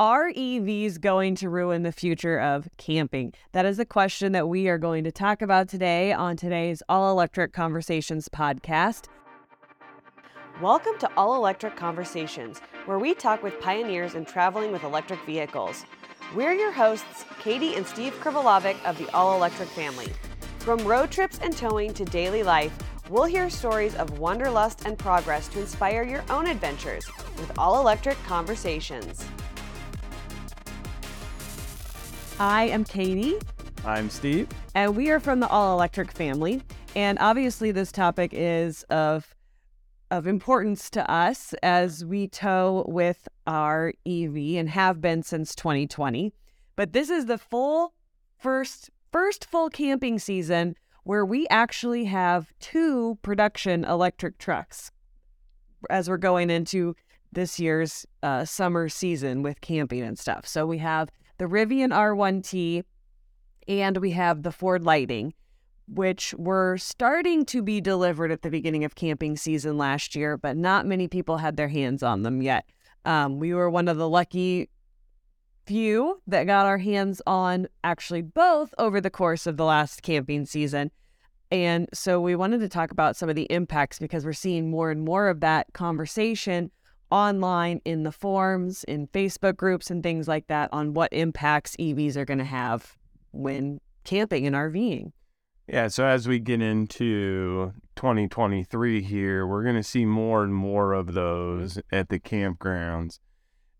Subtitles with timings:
[0.00, 3.32] Are EVs going to ruin the future of camping?
[3.50, 7.10] That is a question that we are going to talk about today on today's All
[7.10, 9.06] Electric Conversations podcast.
[10.62, 15.84] Welcome to All Electric Conversations, where we talk with pioneers in traveling with electric vehicles.
[16.32, 20.12] We're your hosts, Katie and Steve Krivolovic of the All Electric family.
[20.60, 22.72] From road trips and towing to daily life,
[23.10, 27.04] we'll hear stories of wanderlust and progress to inspire your own adventures
[27.36, 29.24] with All Electric Conversations.
[32.40, 33.34] I am Katie.
[33.84, 34.46] I'm Steve.
[34.76, 36.62] And we are from the All Electric family.
[36.94, 39.34] And obviously, this topic is of
[40.12, 46.32] of importance to us as we tow with our EV and have been since 2020.
[46.76, 47.92] But this is the full
[48.36, 54.92] first first full camping season where we actually have two production electric trucks
[55.90, 56.94] as we're going into
[57.32, 60.46] this year's uh, summer season with camping and stuff.
[60.46, 62.84] So we have the Rivian R1T,
[63.66, 65.34] and we have the Ford Lightning,
[65.86, 70.56] which were starting to be delivered at the beginning of camping season last year, but
[70.56, 72.64] not many people had their hands on them yet.
[73.04, 74.68] Um, we were one of the lucky
[75.66, 80.44] few that got our hands on actually both over the course of the last camping
[80.44, 80.90] season.
[81.50, 84.90] And so we wanted to talk about some of the impacts because we're seeing more
[84.90, 86.70] and more of that conversation
[87.10, 92.16] online in the forums, in Facebook groups, and things like that on what impacts EVs
[92.16, 92.96] are going to have
[93.32, 95.12] when camping and RVing.
[95.66, 100.94] Yeah, so as we get into 2023 here, we're going to see more and more
[100.94, 103.18] of those at the campgrounds.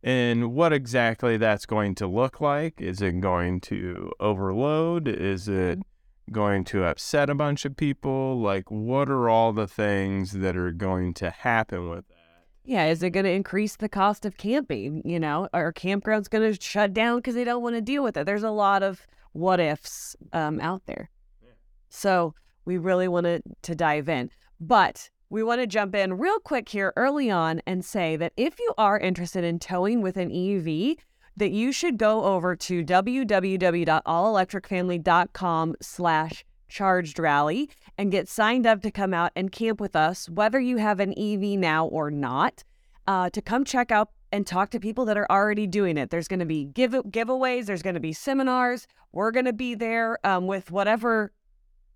[0.02, 2.80] And what exactly that's going to look like?
[2.80, 5.08] Is it going to overload?
[5.08, 6.32] Is it mm-hmm.
[6.32, 8.38] going to upset a bunch of people?
[8.38, 12.17] Like, what are all the things that are going to happen with that?
[12.68, 15.00] Yeah, is it going to increase the cost of camping?
[15.02, 18.18] You know, are campgrounds going to shut down because they don't want to deal with
[18.18, 18.26] it?
[18.26, 21.08] There's a lot of what ifs um, out there.
[21.42, 21.52] Yeah.
[21.88, 22.34] So
[22.66, 24.28] we really wanted to dive in.
[24.60, 28.58] But we want to jump in real quick here early on and say that if
[28.58, 30.98] you are interested in towing with an EV,
[31.38, 38.90] that you should go over to www.allelectricfamily.com slash charged rally and get signed up to
[38.90, 42.64] come out and camp with us, whether you have an EV now or not,
[43.06, 46.10] uh, to come check out and talk to people that are already doing it.
[46.10, 47.66] There's going to be give giveaways.
[47.66, 48.86] There's going to be seminars.
[49.12, 51.32] We're going to be there um, with whatever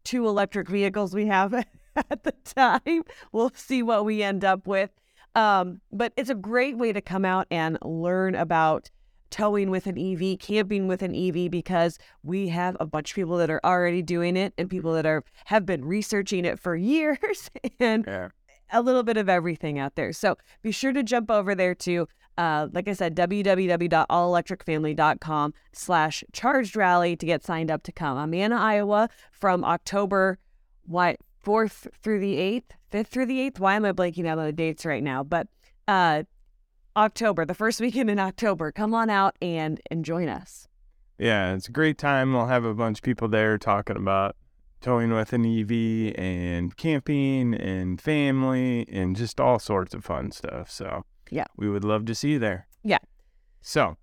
[0.04, 1.52] two electric vehicles we have
[1.96, 3.02] at the time.
[3.32, 4.90] We'll see what we end up with.
[5.34, 8.90] Um, but it's a great way to come out and learn about
[9.32, 13.36] towing with an EV, camping with an EV, because we have a bunch of people
[13.38, 17.50] that are already doing it and people that are have been researching it for years
[17.80, 18.28] and yeah.
[18.72, 20.12] a little bit of everything out there.
[20.12, 22.06] So be sure to jump over there too.
[22.38, 28.16] uh, like I said, www.allelectricfamily.com slash charged rally to get signed up to come.
[28.16, 30.38] Amana, Iowa from October,
[30.84, 33.58] what, 4th through the 8th, 5th through the 8th.
[33.58, 35.24] Why am I blanking out on the dates right now?
[35.24, 35.48] But
[35.88, 36.22] uh,
[36.96, 38.72] October, the first weekend in October.
[38.72, 40.68] Come on out and and join us.
[41.18, 42.32] Yeah, it's a great time.
[42.32, 44.36] We'll have a bunch of people there talking about
[44.80, 50.70] towing with an EV and camping and family and just all sorts of fun stuff.
[50.70, 52.66] So, yeah, we would love to see you there.
[52.82, 52.98] Yeah.
[53.60, 53.96] So,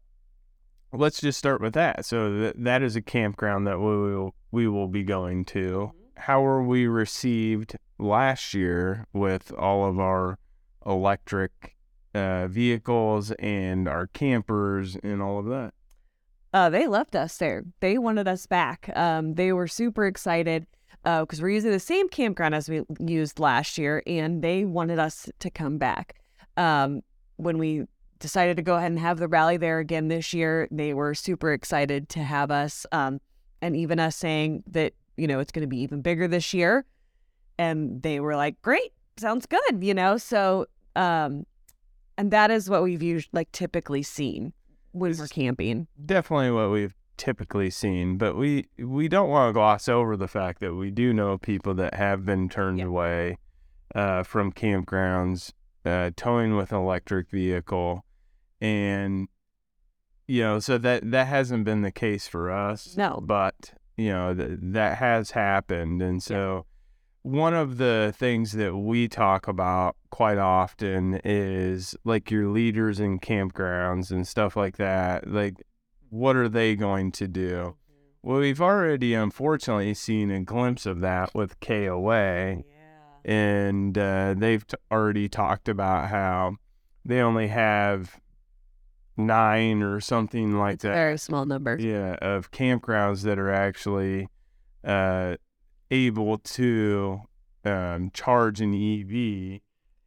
[0.94, 2.06] let's just start with that.
[2.06, 5.60] So, th- that is a campground that we will we will be going to.
[5.60, 5.98] Mm-hmm.
[6.16, 10.40] How were we received last year with all of our
[10.86, 11.76] electric
[12.14, 15.74] uh, vehicles and our campers and all of that?
[16.53, 17.64] Uh, they left us there.
[17.80, 18.90] They wanted us back.
[18.96, 20.66] Um, they were super excited
[21.03, 25.00] because uh, we're using the same campground as we used last year, and they wanted
[25.00, 26.16] us to come back.
[26.58, 27.02] Um,
[27.38, 27.86] when we
[28.19, 31.53] decided to go ahead and have the rally there again this year, they were super
[31.53, 33.22] excited to have us, um,
[33.62, 36.86] and even us saying that you know it's going to be even bigger this year,
[37.58, 40.18] and they were like, "Great, sounds good," you know.
[40.18, 40.66] So
[40.96, 41.46] um,
[42.19, 44.52] and that is what we've used, like typically seen
[44.91, 45.88] when it's we're camping.
[46.06, 50.60] Definitely what we've typically seen, but we we don't want to gloss over the fact
[50.60, 52.88] that we do know people that have been turned yep.
[52.88, 53.38] away
[53.95, 55.54] uh, from campgrounds,
[55.86, 58.04] uh, towing with an electric vehicle,
[58.60, 59.30] and
[60.27, 62.98] you know, so that that hasn't been the case for us.
[62.98, 66.65] No, but you know th- that has happened, and so
[67.22, 73.20] one of the things that we talk about quite often is like your leaders in
[73.20, 75.28] campgrounds and stuff like that.
[75.28, 75.56] Like,
[76.10, 77.52] what are they going to do?
[77.52, 78.30] Mm-hmm.
[78.30, 82.56] Well, we've already unfortunately seen a glimpse of that with KOA.
[82.56, 82.64] Yeah.
[83.26, 86.56] And uh, they've t- already talked about how
[87.06, 88.20] they only have
[89.18, 90.94] nine or something like It's that.
[90.94, 91.78] very small number.
[91.80, 94.28] Yeah, of campgrounds that are actually
[94.84, 95.36] uh,
[95.92, 97.22] able to
[97.66, 99.60] um, charge an EV.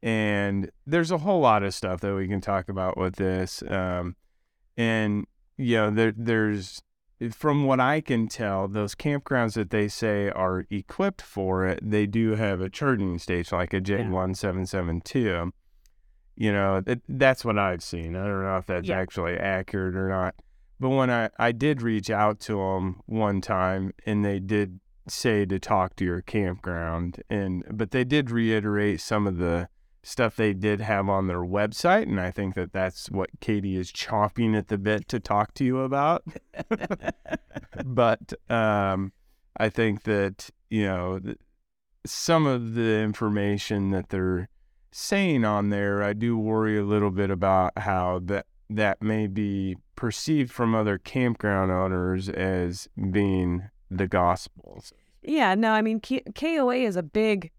[0.02, 3.62] And there's a whole lot of stuff that we can talk about with this.
[3.68, 4.16] Um,
[4.76, 5.26] and,
[5.56, 6.82] you know, there, there's,
[7.30, 12.06] from what I can tell, those campgrounds that they say are equipped for it, they
[12.06, 15.50] do have a charging station like a J1772.
[16.34, 18.16] You know, that, that's what I've seen.
[18.16, 18.98] I don't know if that's Yeah.
[18.98, 20.34] actually accurate or not.
[20.80, 25.44] But when I, I did reach out to them one time and they did say
[25.46, 29.68] to talk to your campground and but they did reiterate some of the
[30.02, 33.92] stuff they did have on their website and I think that that's what Katie is
[33.92, 36.24] chomping at the bit to talk to you about.
[37.84, 39.12] but um
[39.56, 41.20] I think that you know
[42.04, 44.48] some of the information that they're
[44.90, 49.76] saying on there I do worry a little bit about how that that may be
[49.94, 54.82] perceived from other campground owners as being the gospel.
[55.22, 57.52] Yeah, no, I mean K- KOA is a big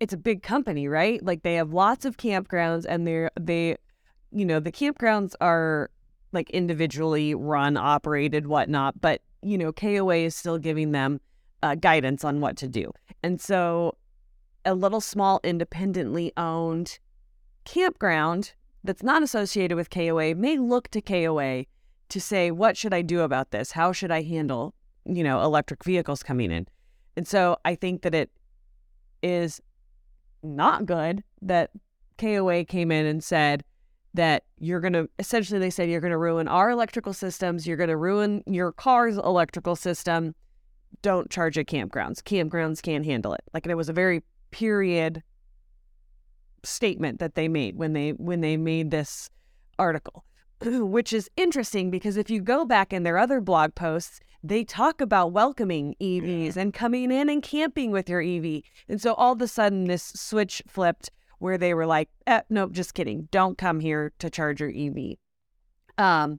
[0.00, 1.22] it's a big company, right?
[1.22, 3.76] Like they have lots of campgrounds and they're they
[4.32, 5.90] you know, the campgrounds are
[6.32, 11.20] like individually run, operated, whatnot, but you know, KOA is still giving them
[11.62, 12.92] uh, guidance on what to do.
[13.22, 13.96] And so
[14.64, 16.98] a little small independently owned
[17.64, 18.52] campground
[18.84, 21.64] that's not associated with KOA may look to KOA
[22.08, 23.72] to say, what should I do about this?
[23.72, 26.66] How should I handle, you know, electric vehicles coming in?
[27.16, 28.30] And so I think that it
[29.22, 29.60] is
[30.46, 31.70] not good that
[32.18, 33.64] KOA came in and said
[34.14, 37.76] that you're going to essentially they said you're going to ruin our electrical systems, you're
[37.76, 40.34] going to ruin your car's electrical system.
[41.02, 42.22] Don't charge at campgrounds.
[42.22, 43.42] Campgrounds can't handle it.
[43.52, 45.22] Like and it was a very period
[46.64, 49.30] statement that they made when they when they made this
[49.78, 50.24] article.
[50.64, 55.00] Which is interesting because if you go back in their other blog posts, they talk
[55.00, 58.62] about welcoming EVs and coming in and camping with your EV.
[58.88, 62.72] And so all of a sudden, this switch flipped where they were like, eh, nope,
[62.72, 63.28] just kidding.
[63.30, 65.16] Don't come here to charge your EV.
[65.98, 66.38] Um,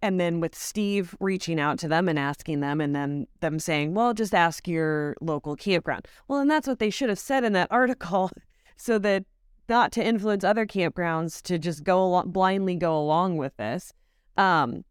[0.00, 3.94] and then with Steve reaching out to them and asking them, and then them saying,
[3.94, 6.08] well, just ask your local campground.
[6.26, 8.30] Well, and that's what they should have said in that article
[8.76, 9.24] so that
[9.68, 13.92] not to influence other campgrounds to just go along, blindly go along with this.
[14.36, 14.84] Um,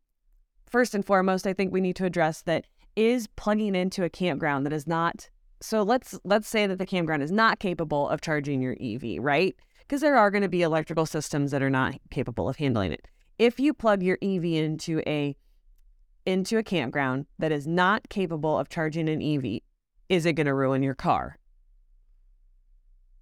[0.72, 2.66] first and foremost, I think we need to address that
[2.96, 5.30] is plugging into a campground that is not
[5.62, 9.56] so let's let's say that the campground is not capable of charging your EV, right?
[9.80, 13.08] Because there are going to be electrical systems that are not capable of handling it.
[13.38, 15.36] If you plug your EV into a
[16.26, 19.60] into a campground that is not capable of charging an EV,
[20.10, 21.38] is it going to ruin your car?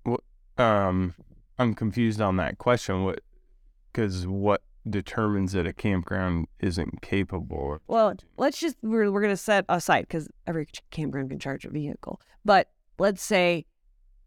[0.06, 0.24] Well,
[0.58, 1.16] Um,
[1.58, 3.04] I'm confused on that question.
[3.04, 3.20] What?
[3.92, 4.62] Because what
[4.92, 7.80] determines that a campground isn't capable?
[7.88, 12.22] Well, let's just we're we're gonna set aside because every campground can charge a vehicle.
[12.46, 13.66] But let's say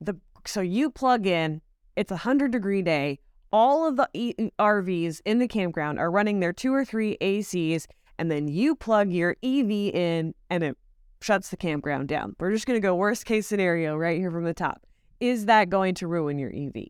[0.01, 0.17] the
[0.47, 1.61] so you plug in,
[1.97, 3.21] it's a hundred degree day.
[3.53, 7.87] All of the e- RVs in the campground are running their two or three ACs,
[8.19, 10.79] and then you plug your EV in, and it
[11.21, 12.35] shuts the campground down.
[12.41, 14.87] We're just gonna go worst case scenario right here from the top.
[15.21, 16.89] Is that going to ruin your EV?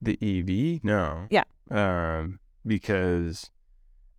[0.00, 0.82] The EV?
[0.84, 1.26] No.
[1.30, 1.44] Yeah.
[1.70, 3.50] Um, because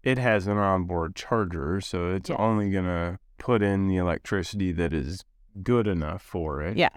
[0.03, 2.39] it has an onboard charger, so it's Yes.
[2.39, 5.23] only gonna put in the electricity that is
[5.63, 6.77] good enough for it.
[6.77, 6.89] Yeah.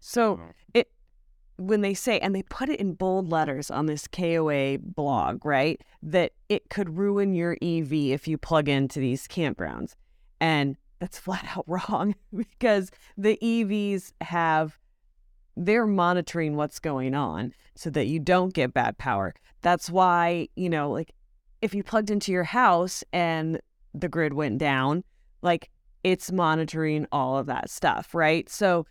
[0.00, 0.40] So
[0.74, 0.90] it
[1.58, 5.80] when they say and they put it in bold letters on this KOA blog, right?
[6.02, 9.94] That it could ruin your EV if you plug into these campgrounds.
[10.40, 14.78] And that's flat out wrong because the EVs have
[15.56, 19.34] they're monitoring what's going on so that you don't get bad power.
[19.62, 21.12] That's why, you know, like
[21.62, 23.60] if you plugged into your house and
[23.94, 25.04] the grid went down,
[25.42, 25.70] like
[26.02, 28.48] it's monitoring all of that stuff, right?
[28.48, 28.86] So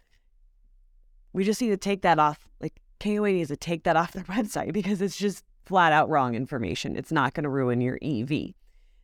[1.33, 2.47] we just need to take that off.
[2.61, 6.35] Like KOA needs to take that off their website because it's just flat out wrong
[6.35, 6.95] information.
[6.95, 8.53] It's not going to ruin your EV.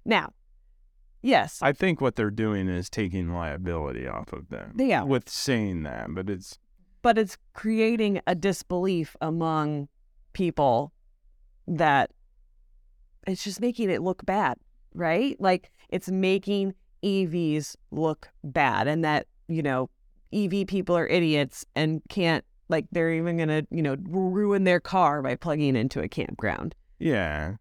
[0.05, 0.33] Now,
[1.21, 4.73] yes, I think what they're doing is taking liability off of them.
[4.77, 5.03] Yeah.
[5.03, 6.59] With saying that, but it's
[7.01, 9.87] but it's creating a disbelief among
[10.33, 10.91] people
[11.67, 12.11] that
[13.27, 14.57] it's just making it look bad,
[14.93, 15.39] right?
[15.39, 19.89] Like it's making EVs look bad and that, you know,
[20.33, 24.79] EV people are idiots and can't like they're even going to, you know, ruin their
[24.79, 26.73] car by plugging into a campground.
[26.99, 27.55] yeah.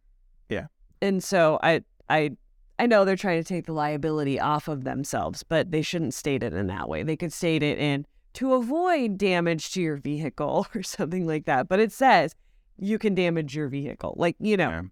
[0.49, 0.67] Yeah.
[1.01, 2.33] And so I I
[2.79, 6.43] I know they're trying to take the liability off of themselves, but they shouldn't state
[6.43, 7.03] it in that way.
[7.03, 11.69] They could state it in to avoid damage to your vehicle or something like that.
[11.69, 12.35] But it says
[12.79, 14.15] you can damage your vehicle.
[14.17, 14.83] Like, you know, yeah.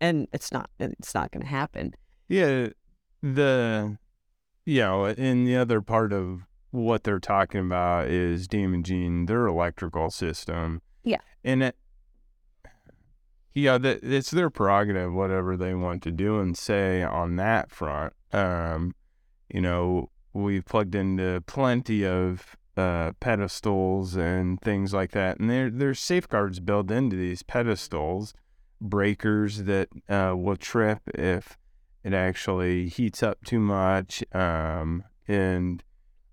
[0.00, 1.94] and it's not it's not going to happen.
[2.28, 2.68] Yeah,
[3.22, 3.98] the
[4.64, 10.10] you know, and the other part of what they're talking about is damaging their electrical
[10.10, 10.82] system.
[11.04, 11.20] Yeah.
[11.44, 11.76] And it,
[13.54, 18.12] yeah, that it's their prerogative, whatever they want to do and say on that front.
[18.32, 18.94] Um,
[19.48, 25.70] you know, we've plugged into plenty of uh, pedestals and things like that, and there
[25.70, 28.34] there's safeguards built into these pedestals,
[28.80, 31.58] breakers that uh, will trip if
[32.04, 35.82] it actually heats up too much, um, and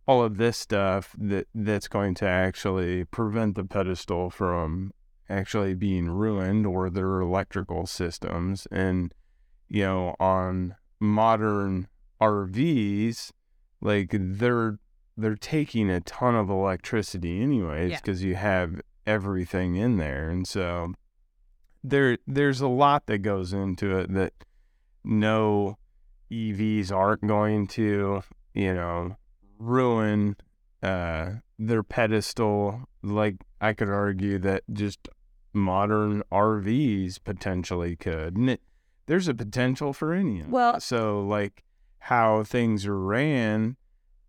[0.06, 4.92] all of this stuff that that's going to actually prevent the pedestal from
[5.30, 9.14] actually being ruined or their electrical systems and
[9.70, 11.88] you know on modern
[12.22, 13.32] RVs
[13.84, 14.80] like they're
[15.18, 18.30] they're taking a ton of electricity anyways because Yeah.
[18.30, 20.94] you have everything in there and so
[21.84, 24.34] there there's a lot that goes into it that
[25.04, 25.78] no
[26.32, 28.24] EVs aren't going to
[28.54, 29.18] you know
[29.60, 30.36] ruin
[30.82, 35.08] uh their pedestal like I could argue that just
[35.54, 38.62] modern RVs potentially could and it,
[39.06, 40.48] there's a potential for any of.
[40.50, 41.64] Well- so like
[42.04, 43.76] how things are ran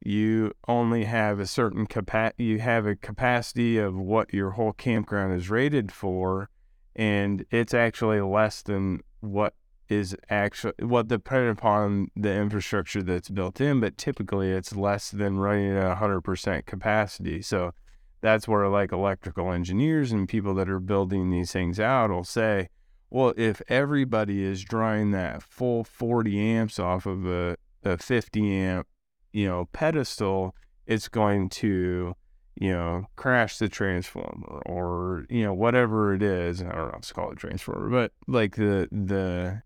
[0.05, 5.33] you only have a certain capa- you have a capacity of what your whole campground
[5.35, 6.51] is rated for
[6.95, 9.55] and it's actually less than what
[9.89, 15.39] is actually what depending upon the infrastructure that's built in but typically it's less than
[15.39, 17.43] running at 100% capacity.
[17.43, 17.73] So
[18.21, 22.69] that's where like electrical engineers and people that are building these things out will say
[23.11, 28.87] well if everybody is drawing that full 40 amps off of a, a 50 amp
[29.33, 30.55] you know pedestal
[30.87, 32.15] it's going to
[32.57, 36.63] you know crash the transformer or you know whatever it is.
[36.63, 39.63] I don't know if it's called a transformer but like the the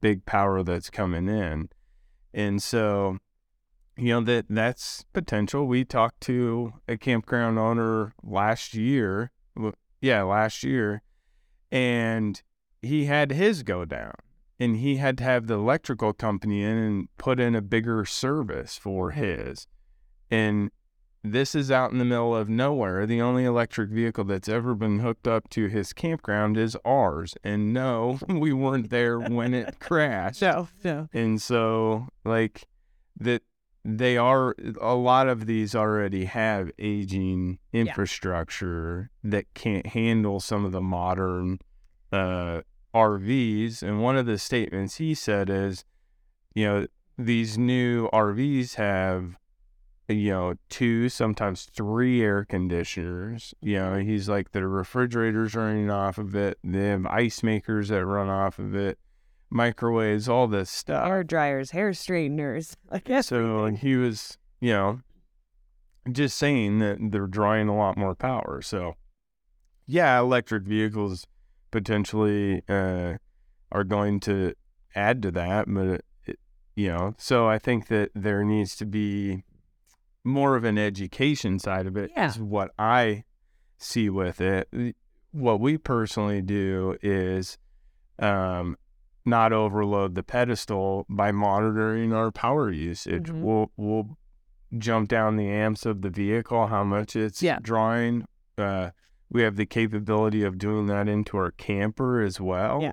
[0.00, 1.68] big power that's coming in.
[2.34, 3.18] And so
[3.96, 5.66] you know that that's potential.
[5.66, 9.30] We talked to a campground owner last year
[10.00, 11.02] yeah last year
[11.70, 12.42] and
[12.80, 14.14] he had his go down
[14.62, 18.76] and he had to have the electrical company in and put in a bigger service
[18.76, 19.66] for his
[20.30, 20.70] and
[21.24, 23.06] this is out in the middle of nowhere.
[23.06, 27.36] The only electric vehicle that's ever been hooked up to his campground is ours.
[27.44, 30.42] And no, we weren't there when it crashed.
[30.42, 31.08] No, no.
[31.12, 32.66] And so, like,
[33.20, 33.42] that
[33.84, 40.72] they are a lot of these already have aging infrastructure that can't handle some of
[40.72, 41.58] the modern
[42.12, 42.62] uh,
[42.94, 43.82] RVs.
[43.82, 45.84] And one of the statements he said is,
[46.54, 46.86] you know,
[47.18, 49.36] these new RVs have,
[50.08, 53.54] you know, two, sometimes three air conditioners.
[53.60, 58.04] You know, he's like the refrigerators running off of it, they have ice makers that
[58.04, 58.98] run off of it
[59.52, 61.06] microwaves, all this stuff.
[61.06, 62.76] Hair dryers, hair straighteners.
[62.90, 63.28] Like yes.
[63.28, 65.00] So he was, you know,
[66.10, 68.60] just saying that they're drawing a lot more power.
[68.62, 68.96] So,
[69.86, 71.26] yeah, electric vehicles
[71.72, 73.14] potentially uh,
[73.72, 74.54] are going to
[74.94, 76.38] add to that, but it, it,
[76.76, 79.42] you know, so I think that there needs to be
[80.22, 82.12] more of an education side of it.
[82.14, 82.28] Yeah.
[82.28, 83.24] Is what I
[83.78, 84.68] see with it.
[85.32, 87.58] What we personally do is
[88.20, 88.76] um,
[89.24, 93.24] not overload the pedestal by monitoring our power usage.
[93.28, 93.40] Mhm.
[93.40, 94.16] We'll we'll
[94.78, 97.58] jump down the amps of the vehicle, how much it's Yeah.
[97.60, 98.26] drawing.
[98.56, 98.90] Uh,
[99.32, 102.80] we have the capability of doing that into our camper as well.
[102.82, 102.92] Yeah.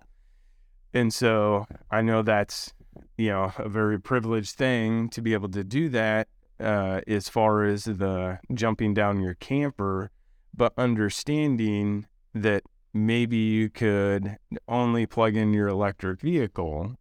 [0.94, 2.74] And so I know that's
[3.18, 6.28] you know a very privileged thing to be able to do that
[6.60, 10.12] uh, as far as the jumping down your camper,
[10.56, 16.96] but understanding that maybe you could only plug in your electric vehicle,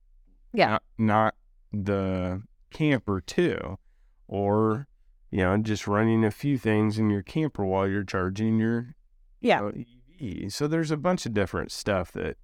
[0.53, 0.69] Yeah.
[0.69, 1.35] not, not
[1.73, 3.79] the camper too,
[4.27, 4.87] or
[5.31, 8.95] you know just running a few things in your camper while you're charging your
[9.41, 9.61] Yeah.
[9.63, 9.73] Oh,
[10.21, 10.53] EV.
[10.53, 12.37] So there's a bunch of different stuff that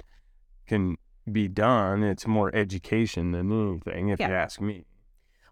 [0.66, 0.96] can
[1.30, 2.02] be done.
[2.02, 4.28] It's more education than anything, if Yeah.
[4.28, 4.84] you ask me.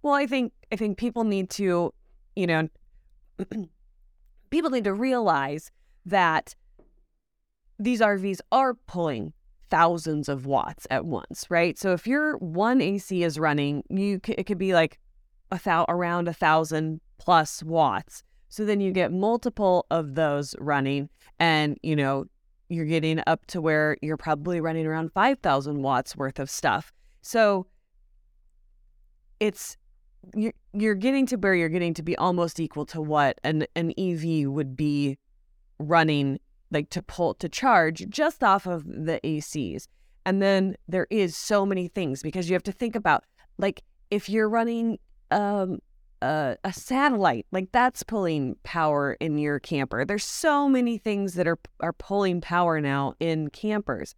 [0.03, 1.93] Well, I think I think people need to,
[2.37, 2.69] you know,
[4.51, 5.71] people need to realize
[6.07, 6.55] that
[7.79, 9.33] these RVs are pulling
[9.71, 11.79] thousands of watts at once, right?
[11.79, 14.99] So if your one AC is running, you c- it could be like
[15.51, 18.23] a thou around a thousand plus watts.
[18.52, 22.26] So then you get multiple of those running, and you know
[22.68, 26.92] you're getting up to where you're probably running around five thousand watts worth of stuff.
[27.23, 27.66] So
[29.40, 29.78] it's
[30.37, 33.94] you're you're getting to where you're getting to be almost equal to what an an
[33.97, 35.16] EV would be
[35.78, 36.38] running
[36.71, 39.87] like to pull to charge just off of the ACs.
[40.26, 43.25] And then there is so many things because you have to think about
[43.56, 44.99] like if you're running
[45.30, 45.78] um
[46.23, 50.05] a, a satellite, like that's pulling power in your camper.
[50.05, 54.14] There's so many things that are are pulling power now in campers.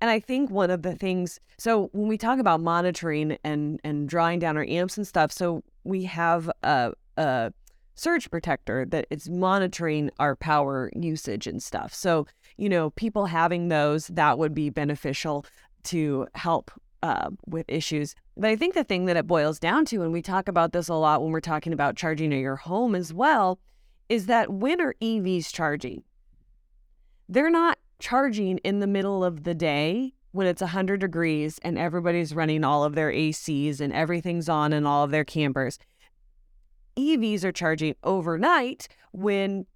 [0.00, 4.08] And I think one of the things, so when we talk about monitoring and and
[4.08, 7.52] drawing down our amps and stuff, so we have a, a
[7.94, 11.94] surge protector that is monitoring our power usage and stuff.
[11.94, 15.44] So you know, people having those that would be beneficial
[15.84, 16.70] to help
[17.04, 18.14] uh, with issues.
[18.34, 20.88] But I think the thing that it boils down to, and we talk about this
[20.88, 23.58] a lot when we're talking about charging at your home as well,
[24.08, 26.02] is that when are EVs charging?
[27.28, 32.34] They're not charging in the middle of the day when it's 100 degrees and everybody's
[32.34, 35.78] running all of their ACs and everything's on and all of their campers.
[36.96, 39.66] EVs are charging overnight when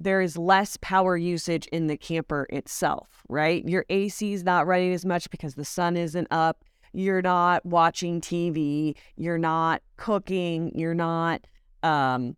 [0.00, 3.64] there is less power usage in the camper itself, right?
[3.68, 6.64] Your AC is not running as much because the sun isn't up.
[6.92, 8.96] You're not watching TV.
[9.16, 10.72] You're not cooking.
[10.74, 11.46] You're not,
[11.82, 12.36] um,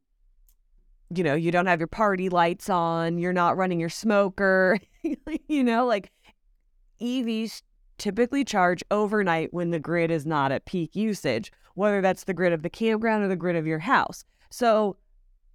[1.15, 3.19] you know, you don't have your party lights on.
[3.19, 4.79] You're not running your smoker.
[5.49, 6.11] you know, like
[7.01, 7.63] EVs
[7.99, 12.53] typically charge overnight when the grid is not at peak usage, whether that's the grid
[12.53, 14.25] of the campground or the grid of your house.
[14.51, 14.97] So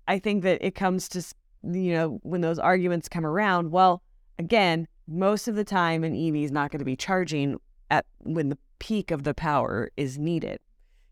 [0.08, 1.24] I think that it comes to,
[1.64, 4.04] you know, when those arguments come around, well,
[4.38, 7.58] again, most of the time an EV is not going to be charging
[7.90, 10.60] at when the peak of the power is needed.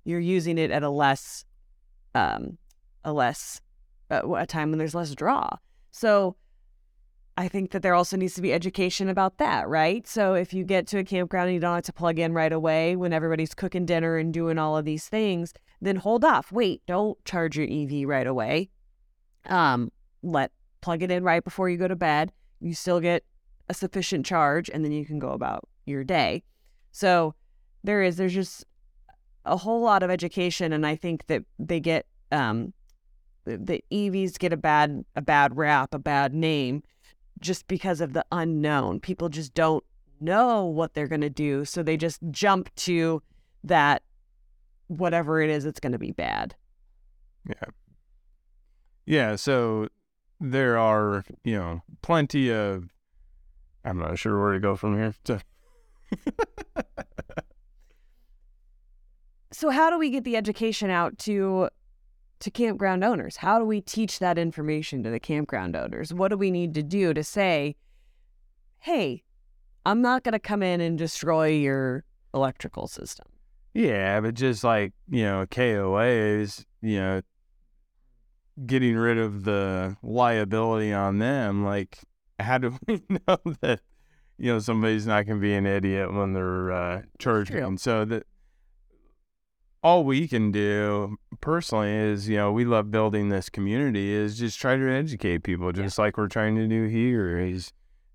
[0.03, 1.45] You're using it at a less,
[2.15, 2.57] um,
[3.03, 3.61] a less,
[4.09, 5.49] uh, a time when there's less draw.
[5.91, 6.35] So
[7.35, 10.07] I think that there also needs to be education about that, right?
[10.07, 12.51] So if you get to a campground and you don't have to plug in right
[12.51, 16.51] away when everybody's cooking dinner and doing all of these things, then hold off.
[16.51, 18.69] Wait, don't charge your EV right away.
[19.45, 19.91] Um,
[20.23, 22.31] let plug it in right before you go to bed.
[22.59, 23.23] You still get
[23.69, 26.43] a sufficient charge, and then you can go about your day.
[26.91, 27.35] So
[27.83, 28.65] there is there's just
[29.45, 32.73] a whole lot of education, and I think that they get um,
[33.45, 36.83] the, the EVs get a bad a bad rap, a bad name,
[37.39, 38.99] just because of the unknown.
[38.99, 39.83] People just don't
[40.19, 43.21] know what they're going to do, so they just jump to
[43.63, 44.03] that
[44.87, 46.55] whatever it is, it's going to be bad.
[47.47, 47.69] Yeah.
[49.05, 49.35] Yeah.
[49.35, 49.87] So
[50.39, 52.85] there are, you know, plenty of,
[53.85, 55.13] I'm not sure where to go from here.
[59.51, 61.69] So how do we get the education out to
[62.39, 63.37] to campground owners?
[63.37, 66.13] How do we teach that information to the campground owners?
[66.13, 67.75] What do we need to do to say,
[68.79, 69.23] "Hey,
[69.85, 73.27] I'm not going to come in and destroy your electrical system."
[73.73, 77.21] Yeah, but just like, you know, KOAs, you know,
[78.65, 81.99] getting rid of the liability on them, like
[82.39, 83.81] how do we know that
[84.37, 87.77] you know somebody's not going to be an idiot when they're uh, charging?
[87.77, 88.25] So that
[89.87, 94.59] all we can do personally is, you know, we love building this community is just
[94.59, 96.03] try to educate people, just yeah.
[96.03, 97.39] like we're trying to do here.
[97.39, 97.71] Is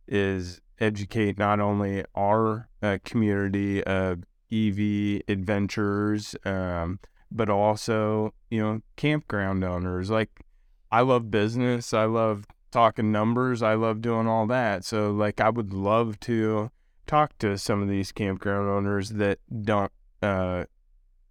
[0.07, 8.83] is educate not only our uh, community of EV adventurers, um, but also you know
[8.97, 10.11] campground owners.
[10.11, 10.45] Like
[10.91, 11.95] I love business.
[11.95, 13.63] I love talking numbers.
[13.63, 14.85] I love doing all that.
[14.85, 16.71] So like I would love to
[17.07, 19.91] talk to some of these campground owners that don't
[20.23, 20.65] uh,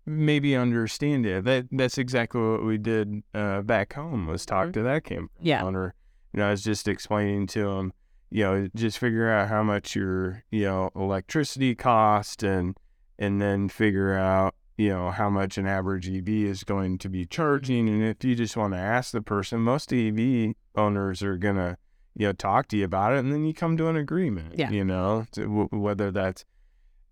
[0.06, 1.44] maybe understand it.
[1.46, 4.72] That that's exactly what we did uh, back home was talk mm-hmm.
[4.74, 5.64] to that campground yeah.
[5.64, 5.94] owner.
[6.34, 7.94] You know, I was just explaining to him,
[8.30, 12.76] you know, just figure out how much your you know electricity cost and
[13.20, 17.26] and then figure out you know how much an average EV is going to be
[17.26, 17.88] charging.
[17.88, 21.78] And if you just want to ask the person, most EV owners are gonna
[22.16, 24.58] you know talk to you about it, and then you come to an agreement.
[24.58, 24.72] Yeah.
[24.72, 26.46] You know, to, w- whether that's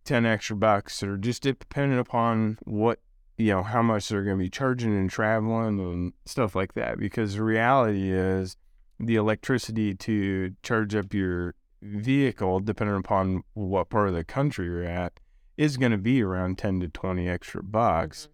[0.09, 2.99] ten extra bucks or just depending upon what
[3.37, 6.97] you know how much they're going to be charging and traveling and stuff like that.
[6.97, 8.57] Because the reality is
[8.99, 14.83] the electricity to charge up your vehicle, depending upon what part of the country you're
[14.83, 15.19] at
[15.57, 18.27] is going to be around 10 to 20 extra bucks.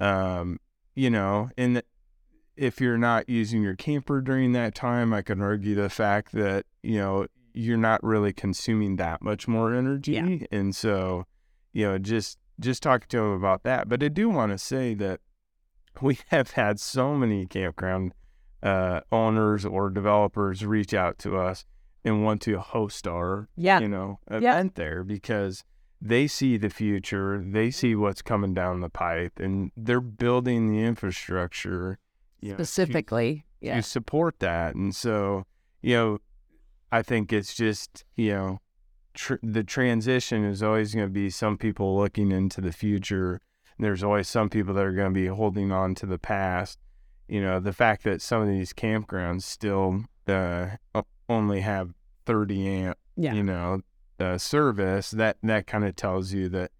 [0.00, 0.40] Mm-hmm.
[0.40, 0.60] Um,
[0.96, 1.82] you know, and
[2.56, 6.66] if you're not using your camper during that time, I can argue the fact that,
[6.82, 10.12] you know, you're not really consuming that much more energy.
[10.12, 10.46] Yeah.
[10.50, 11.24] And so,
[11.72, 13.88] you know, just just talking to them about that.
[13.88, 15.20] But I do want to say that
[16.00, 18.14] we have had so many campground
[18.62, 21.64] uh, owners or developers reach out to us
[22.04, 23.80] and want to host our, yeah.
[23.80, 24.84] you know, event yeah.
[24.84, 25.64] there because
[26.00, 30.82] they see the future, they see what's coming down the pipe, and they're building the
[30.82, 31.98] infrastructure
[32.42, 33.76] specifically know, to, yeah.
[33.76, 34.74] to support that.
[34.74, 35.44] And so,
[35.82, 36.18] you know,
[36.92, 38.60] I think it's just you know
[39.14, 43.40] tr- the transition is always going to be some people looking into the future.
[43.78, 46.78] There's always some people that are going to be holding on to the past.
[47.28, 50.68] You know, the fact that some of these campgrounds still uh,
[51.28, 51.94] only have
[52.26, 53.32] 30 amp, Yeah.
[53.34, 53.80] you know,
[54.18, 56.72] uh, service, that that kind of tells you that,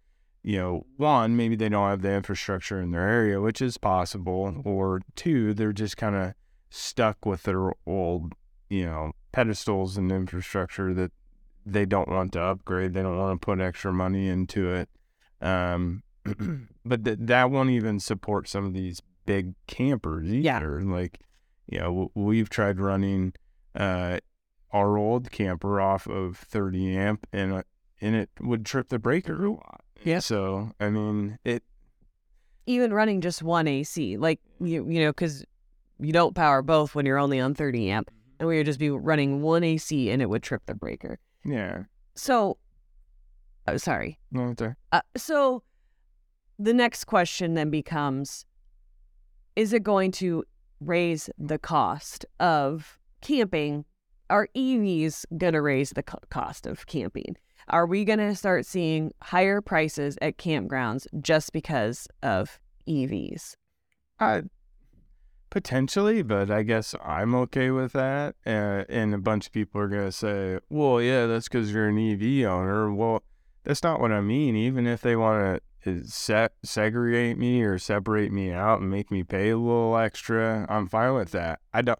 [0.42, 4.60] you know, one, maybe they don't have the infrastructure in their area, which is possible,
[4.64, 6.34] or two, they're just kind of
[6.68, 8.34] stuck with their old,
[8.68, 11.12] you know, pedestals and infrastructure that
[11.66, 12.94] they don't want to upgrade.
[12.94, 14.88] They don't want to put extra money into it.
[15.40, 16.02] Um,
[16.84, 20.80] but th- that won't even support some of these big campers either.
[20.80, 20.92] Yeah.
[20.92, 21.20] Like,
[21.66, 23.32] you know, w- we've tried running
[23.74, 24.18] uh,
[24.72, 27.62] our old camper off of 30 amp, and uh,
[28.00, 29.82] and it would trip the breaker a lot.
[30.04, 30.20] Yeah.
[30.20, 31.62] So I mean, it
[32.66, 35.44] Even running just one AC, like you you know, because
[35.98, 38.10] you don't power both when you're only on 30 amp,
[38.40, 41.20] and we would just be running one AC and it would trip the breaker.
[41.44, 41.84] yeah.
[42.16, 42.58] So,
[43.68, 44.18] oh, sorry.
[44.32, 44.76] No, it's there.
[44.90, 45.62] Uh, so
[46.58, 48.44] the next question then becomes
[49.56, 50.44] is it going to
[50.80, 53.84] raise the cost of camping
[54.28, 57.36] are evs going to raise the co- cost of camping
[57.68, 63.54] are we going to start seeing higher prices at campgrounds just because of evs
[64.18, 64.42] Uh,
[65.50, 68.36] potentially, but I guess I'm okay with that.
[68.46, 71.88] Uh, and a bunch of people are going to say, well, yeah, that's because you're
[71.88, 72.92] an EV owner.
[72.92, 73.22] Well,
[73.64, 74.56] that's not what I mean.
[74.56, 79.22] Even if they want to se- segregate me or separate me out and make me
[79.24, 81.60] pay a little extra, I'm fine with that.
[81.74, 81.98] I don't,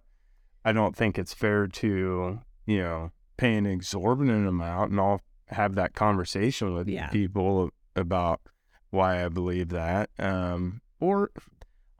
[0.64, 5.74] I don't think it's fair to, you know, pay an exorbitant amount and I'll have
[5.74, 7.08] that conversation with Yeah.
[7.08, 8.40] people about
[8.90, 10.10] why I believe that.
[10.18, 11.30] Um, or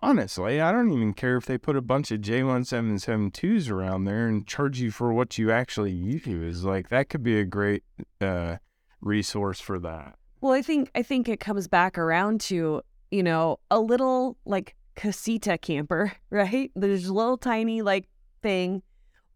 [0.01, 4.47] honestly, I don't even care if they put a bunch of J1772s around there and
[4.47, 6.65] charge you for what you actually use.
[6.65, 7.85] Like that could be a great
[8.21, 8.57] uh,
[9.01, 10.17] resource for that.
[10.41, 14.77] well i think i think it comes back around to you know a little like
[14.95, 18.07] casita camper right there's a little tiny like
[18.43, 18.83] thing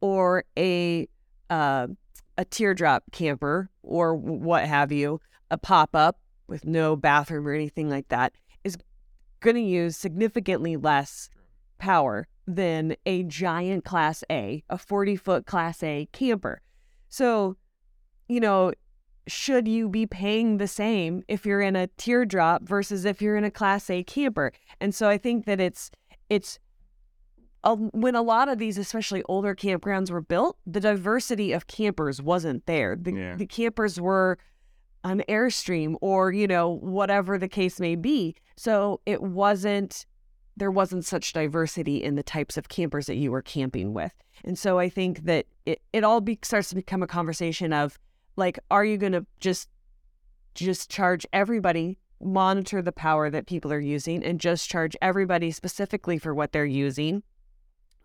[0.00, 1.08] or a
[1.48, 1.86] uh,
[2.36, 7.88] a teardrop camper or what have you, a pop up with no bathroom or anything
[7.88, 8.32] like that
[8.64, 8.76] is
[9.44, 11.28] going to use significantly less
[11.78, 16.62] power than a giant class A, a 40 foot class A camper.
[17.08, 17.56] So,
[18.28, 18.72] you know,
[19.26, 23.44] should you be paying the same if you're in a teardrop versus if you're in
[23.44, 24.52] a class A camper?
[24.80, 25.90] And so I think that it's
[26.28, 26.58] it's
[27.64, 32.20] a, when a lot of these, especially older campgrounds, were built, the diversity of campers
[32.20, 32.96] wasn't there.
[32.96, 33.36] The, Yeah.
[33.36, 34.38] the campers were
[35.04, 38.34] an airstream or you know whatever the case may be.
[38.56, 40.06] So it wasn't
[40.56, 44.12] there wasn't such diversity in the types of campers that you were camping with.
[44.44, 47.98] And so I think that it, it all be, starts to become a conversation of
[48.36, 49.68] like, are you going to just
[50.54, 56.18] just charge everybody, monitor the power that people are using, and just charge everybody specifically
[56.18, 57.22] for what they're using?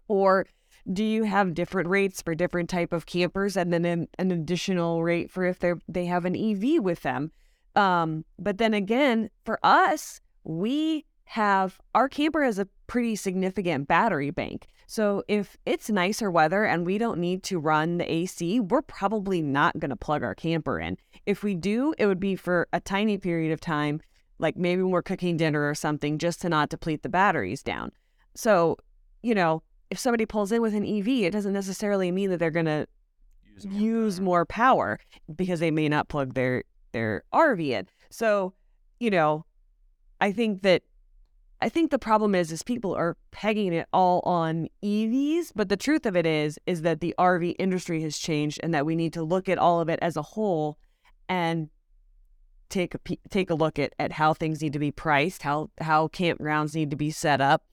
[0.07, 0.47] Or
[0.91, 5.03] do you have different rates for different type of campers and then an, an additional
[5.03, 7.31] rate for if they're they have an EV with them?
[7.75, 14.31] Um, but then again, for us, we have our camper has a pretty significant battery
[14.31, 14.67] bank.
[14.87, 19.39] So if it's nicer weather and we don't need to run the AC, we're probably
[19.39, 20.97] not going to plug our camper in.
[21.27, 24.01] If we do, it would be for a tiny period of time,
[24.39, 27.91] like maybe when we're cooking dinner or something, just to not deplete the batteries down.
[28.33, 28.77] So,
[29.21, 32.51] you know, if somebody pulls in with an EV, it doesn't necessarily mean that they're
[32.51, 32.87] going to
[33.61, 34.99] use more power
[35.35, 37.87] because they may not plug their their RV in.
[38.09, 38.53] So,
[38.99, 39.45] you know,
[40.21, 40.83] I think that
[41.61, 45.77] I think the problem is is people are pegging it all on EVs, but the
[45.77, 49.13] truth of it is is that the RV industry has changed and that we need
[49.13, 50.77] to look at all of it as a whole
[51.27, 51.69] and
[52.69, 55.69] take a pe- take a look at, at how things need to be priced, how
[55.81, 57.63] how campgrounds need to be set up.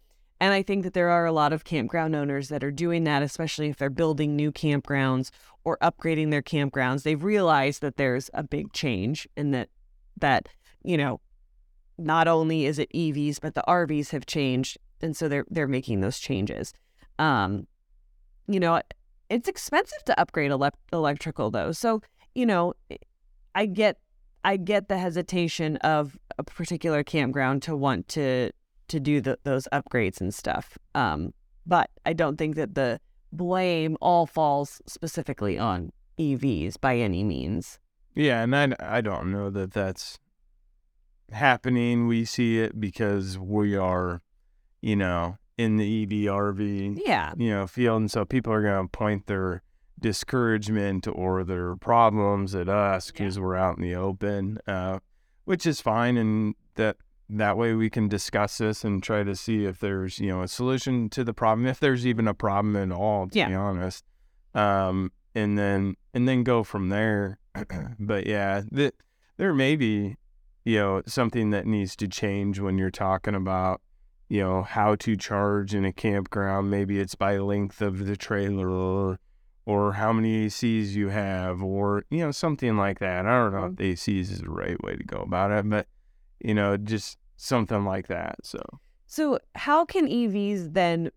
[0.41, 3.23] And I think that there are a lot of campground owners that are doing that,
[3.23, 5.31] especially if they're building new campgrounds
[5.65, 7.03] or upgrading their campgrounds.
[7.03, 9.71] They've realized that there's a big change and that
[10.19, 10.49] that,
[10.83, 11.21] you know,
[11.99, 14.77] not only is it EVs, but the RVs have changed.
[15.01, 16.75] And so they're they're making those changes.
[17.19, 17.67] Um,
[18.47, 18.81] you know,
[19.31, 21.73] it's expensive to upgrade elec electrical though.
[21.73, 22.03] So,
[22.35, 22.75] you know,
[23.55, 23.99] I get
[24.45, 28.53] I get the hesitation of a particular campground to want to
[28.89, 30.79] to do the, those upgrades and stuff.
[30.95, 31.33] Um,
[31.67, 33.01] but I don't think that the
[33.33, 37.79] blame all falls specifically on EVs by any means.
[38.15, 40.19] Yeah, and I, I don't know that that's
[41.33, 42.07] happening.
[42.07, 44.23] We see it because we are,
[44.81, 47.33] you know, in the EV RV, Yeah.
[47.37, 49.63] you know, field, and so people are going to point their
[49.99, 54.99] discouragement or their problems at us because we're out in the open, uh,
[55.45, 56.17] which is fine.
[56.17, 56.97] And that
[57.29, 60.49] that way we can discuss this and try to see if there's you know a
[60.49, 63.29] solution to the problem, if there's even a problem at all.
[63.29, 63.49] To Yeah.
[63.49, 64.05] be honest,
[64.55, 67.39] um, and then and then go from there.
[67.99, 68.95] but yeah, that
[69.37, 70.17] there may be
[70.65, 73.81] you know something that needs to change when you're talking about
[74.29, 76.71] you know how to charge in a campground.
[76.71, 79.19] Maybe it's by length of the trailer or
[79.65, 83.27] or how many ACs you have, or you know something like that.
[83.27, 85.87] I don't know if ACs is the right way to go about it, but
[86.41, 88.37] you know just something like that.
[88.43, 88.61] So
[89.07, 91.11] So, how can EVs then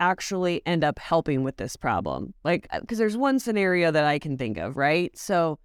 [0.00, 2.32] actually end up helping with this problem?
[2.42, 5.16] Like, because there's one scenario that I can think of, right?
[5.16, 5.58] So,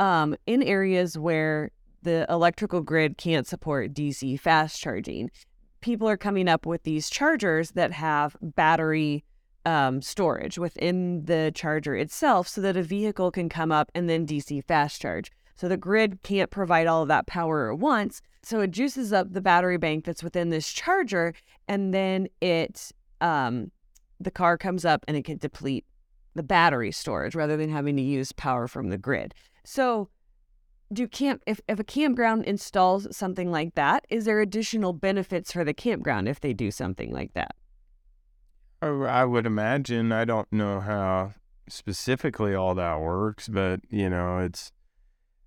[0.00, 1.70] um, in areas where
[2.02, 5.30] the electrical grid can't support DC fast charging,
[5.80, 9.24] people are coming up with these chargers that have battery
[9.64, 14.26] um, storage within the charger itself so that a vehicle can come up and then
[14.26, 15.30] DC fast charge.
[15.56, 18.22] So the grid can't provide all of that power at once.
[18.42, 21.34] So it juices up the battery bank that's within this charger,
[21.68, 23.70] and then it um,
[24.18, 25.84] the car comes up and it can deplete
[26.34, 29.34] the battery storage rather than having to use power from the grid.
[29.64, 30.08] So
[30.92, 35.64] do camp if, if a campground installs something like that, is there additional benefits for
[35.64, 37.54] the campground if they do something like that?
[38.80, 40.12] I, I would imagine.
[40.12, 41.34] I don't know how
[41.68, 44.72] specifically all that works, but you know it's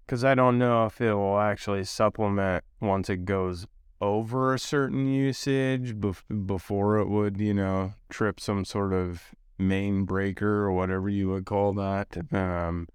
[0.06, 3.66] because I don't know if it will actually supplement once it goes
[4.02, 10.04] over a certain usage bef- before it would, you know, trip some sort of main
[10.04, 12.18] breaker or whatever you would call that.
[12.34, 12.88] Um,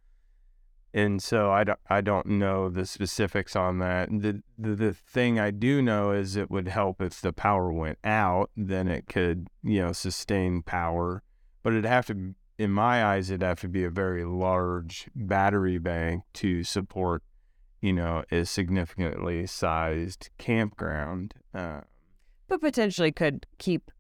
[0.92, 4.08] and so I don't, I don't know the specifics on that.
[4.10, 7.98] The, the the thing I do know is it would help if the power went
[8.04, 11.22] out, then it could, you know, sustain power.
[11.62, 15.78] But it'd have to, in my eyes, it'd have to be a very large battery
[15.78, 17.22] bank to support,
[17.80, 21.32] you know, a significantly sized campground.
[21.54, 21.80] Uh,
[22.48, 23.90] But potentially could keep,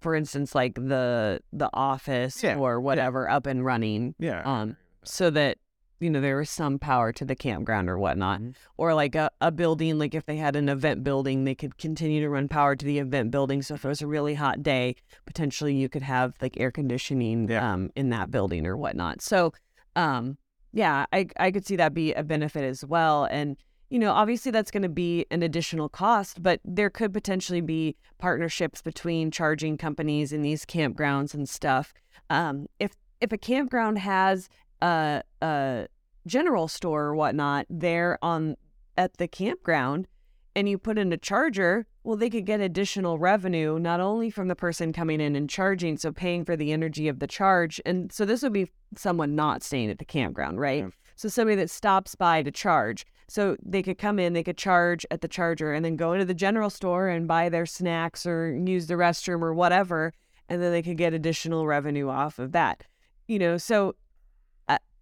[0.00, 4.42] for instance, like the the office Yeah, or whatever up and running, yeah.
[4.44, 5.58] um, so that
[6.02, 8.54] you know there was some power to the campground or whatnot, Mhm.
[8.76, 12.20] or like a, a building, like if they had an event building, they could continue
[12.20, 13.62] to run power to the event building.
[13.62, 17.48] So if it was a really hot day, potentially you could have like air conditioning
[17.48, 17.72] Yeah.
[17.72, 19.22] um, in that building or whatnot.
[19.22, 19.52] So,
[19.96, 20.38] um,
[20.72, 23.56] yeah, I I could see that be a benefit as well, and
[23.90, 27.94] you know, obviously that's going to be an additional cost, but there could potentially be
[28.16, 31.92] partnerships between charging companies in these campgrounds and stuff.
[32.30, 34.48] Um, if if a campground has
[34.82, 35.86] a, a
[36.26, 38.56] general store or whatnot there on
[38.98, 40.06] at the campground,
[40.54, 44.48] and you put in a charger, well, they could get additional revenue not only from
[44.48, 48.12] the person coming in and charging, so paying for the energy of the charge, and
[48.12, 50.82] so this would be someone not staying at the campground, right?
[50.82, 50.90] Yeah.
[51.16, 53.06] So somebody that stops by to charge.
[53.28, 56.24] So they could come in, they could charge at the charger and then go into
[56.24, 60.12] the general store and buy their snacks or use the restroom or whatever.
[60.48, 62.84] And then they could get additional revenue off of that.
[63.28, 63.94] You know, so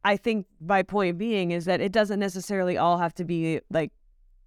[0.04, 3.92] I, think my point being is that it doesn't necessarily all have to be like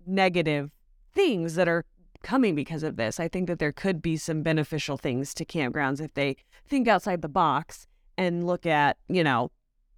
[0.05, 0.71] negative
[1.13, 1.85] things that are
[2.23, 3.19] coming because of this.
[3.19, 6.37] I think that there could be some beneficial things to campgrounds if they
[6.67, 7.85] think outside the box
[8.17, 9.51] and look at, you know,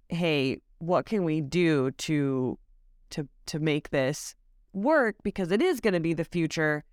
[0.08, 2.58] hey, what can we do to
[3.10, 4.34] to to make this
[4.72, 6.84] work because it is going to be the future.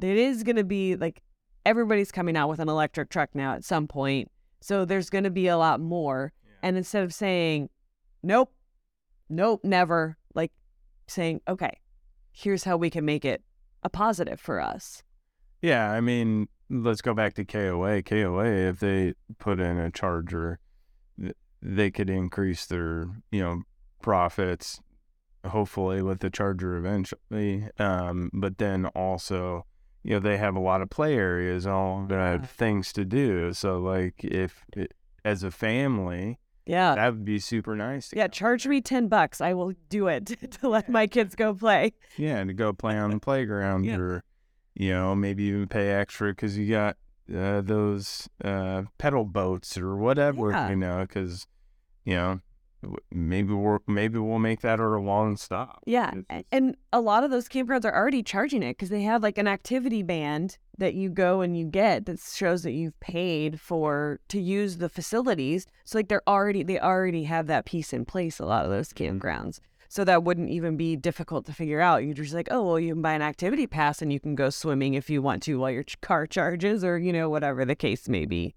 [0.00, 1.22] It is going to be like
[1.64, 4.30] everybody's coming out with an electric truck now at some point.
[4.60, 6.32] So there's going to be a lot more.
[6.62, 7.70] And instead of saying,
[8.22, 8.52] nope,
[9.28, 10.52] nope, never, like
[11.06, 11.78] saying, okay,
[12.32, 13.42] here's how we can make it
[13.82, 15.02] a positive for us.
[15.60, 18.02] Yeah, I mean, let's go back to KOA.
[18.02, 20.58] KOA, if they put in a charger,
[21.60, 23.62] they could increase their, you know,
[24.00, 24.80] profits,
[25.44, 27.68] hopefully with the charger eventually.
[27.78, 29.66] Um, but then also,
[30.04, 33.52] you know, they have a lot of play areas, all have things to do.
[33.52, 36.94] So, like, if it, as a family, Yeah.
[36.94, 38.12] that would be super nice.
[38.14, 38.32] Yeah, go.
[38.32, 39.40] charge me 10 bucks.
[39.40, 40.26] I will do it
[40.60, 41.94] to let my kids go play.
[42.16, 43.96] Yeah, to go play on the playground Yeah.
[43.96, 44.22] or,
[44.74, 46.96] you know, maybe even pay extra because you got
[47.34, 50.68] uh, those uh, pedal boats or whatever, Yeah.
[50.70, 51.46] you know, because,
[52.04, 52.40] you know,
[53.12, 55.82] maybe we're maybe we'll make that our long stop.
[55.86, 56.12] Yeah.
[56.30, 59.38] It's And a lot of those campgrounds are already charging it because they have like
[59.38, 64.20] an activity band that you go and you get that shows that you've paid for
[64.28, 65.66] to use the facilities.
[65.84, 68.92] So like they're already they already have that piece in place a lot of those
[68.92, 69.18] Mhm.
[69.20, 69.58] campgrounds.
[69.90, 72.04] So that wouldn't even be difficult to figure out.
[72.04, 74.50] You're just like, oh well, you can buy an activity pass and you can go
[74.50, 78.08] swimming if you want to while your car charges or you know whatever the case
[78.08, 78.54] may be.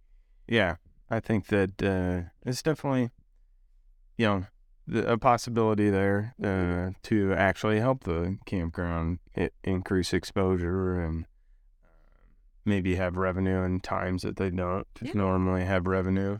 [0.48, 0.76] yeah,
[1.10, 3.10] I think that uh, it's definitely,
[4.22, 4.46] you know,
[4.88, 11.88] the, a possibility there uh, to actually help the campground I- increase exposure and uh,
[12.66, 15.14] maybe have revenue in times that they don't Yeah.
[15.16, 16.38] normally have revenue.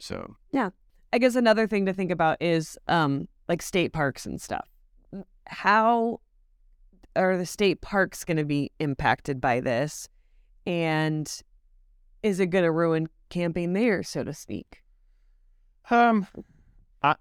[0.00, 0.70] So yeah,
[1.12, 4.68] I guess another thing to think about is um like state parks and stuff.
[5.46, 6.20] How
[7.14, 10.08] are the state parks going to be impacted by this?
[10.66, 11.30] And
[12.22, 14.82] is it going to ruin camping there, so to speak?
[15.90, 16.26] Um,
[17.02, 17.14] I,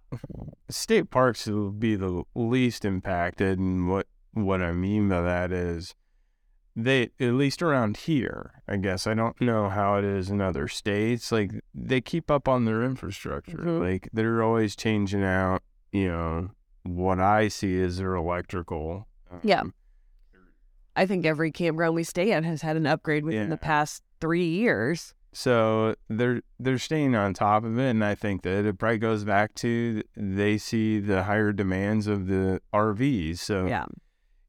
[0.70, 5.96] state parks will be the least impacted, and what what I mean by that is
[6.76, 8.62] they at least around here.
[8.68, 11.32] I guess I don't know how it is in other states.
[11.32, 13.58] Like they keep up on their infrastructure.
[13.58, 13.80] Mhm.
[13.82, 15.62] Like they're always changing out.
[15.92, 16.52] You know
[16.84, 19.08] what I see is their electrical.
[19.44, 19.62] Yeah.
[19.62, 19.74] um,
[20.96, 23.50] I think every campground we stay at has had an upgrade within Yeah.
[23.50, 25.14] the past three years.
[25.32, 29.24] So they're they're staying on top of it, and I think that it probably goes
[29.24, 33.38] back to they see the higher demands of the RVs.
[33.40, 33.86] So Yeah.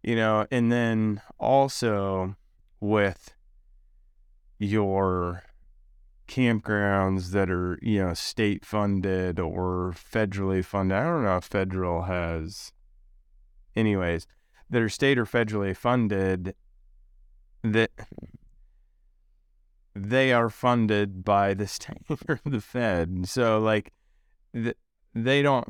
[0.02, 2.36] you know, and then also
[2.80, 3.34] with
[4.58, 5.42] your
[6.28, 10.96] campgrounds that are you know state funded or federally funded.
[10.96, 12.72] I don't know if federal has,
[13.76, 14.26] anyways,
[14.70, 16.54] that are state or federally funded.
[17.62, 17.90] That
[20.10, 23.28] they are funded by the state or the Fed.
[23.28, 23.92] So like,
[24.52, 24.76] th-
[25.14, 25.66] they don't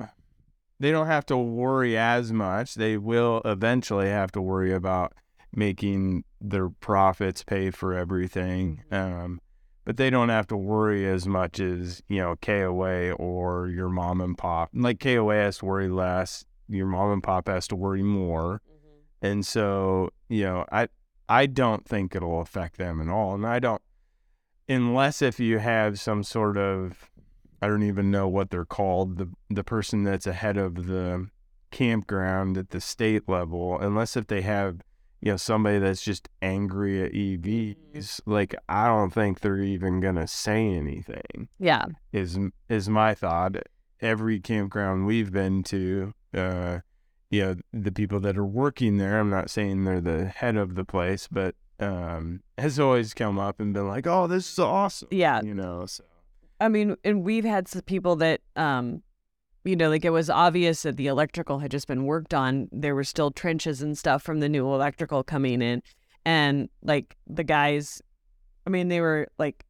[0.78, 2.74] they don't have to worry as much.
[2.74, 5.12] They will eventually have to worry about
[5.54, 8.82] making their profits pay for everything.
[8.90, 9.40] Um,
[9.84, 14.20] but they don't have to worry as much as you know KOA or your mom
[14.20, 14.70] and pop.
[14.74, 16.44] Like KOA has to worry less.
[16.68, 18.62] Your mom and pop has to worry more.
[19.22, 20.88] And so, you know, I
[21.28, 23.34] I don't think it'll affect them at all.
[23.34, 23.82] And I don't
[24.70, 27.10] unless if you have some sort of
[27.60, 31.28] I don't even know what they're called, the the person that's ahead of the
[31.70, 34.80] campground at the state level, unless if they have
[35.20, 40.26] you know somebody that's just angry at EVs, like I don't think they're even gonna
[40.26, 41.48] say anything.
[41.58, 41.86] Yeah.
[42.12, 43.56] Is is my thought.
[44.00, 46.78] Every campground we've been to, uh,
[47.28, 50.74] you know, the people that are working there, I'm not saying they're the head of
[50.74, 55.08] the place, but um, has always come up and been like, "Oh, this is awesome,"
[55.10, 55.42] Yeah.
[55.42, 55.86] you know.
[55.86, 56.04] So
[56.60, 59.02] I mean, and we've had some people that, um,
[59.64, 62.68] you know, like it was obvious that the electrical had just been worked on.
[62.70, 65.82] There were still trenches and stuff from the new electrical coming in.
[66.26, 68.02] And like the guys,
[68.66, 69.64] I mean, they were like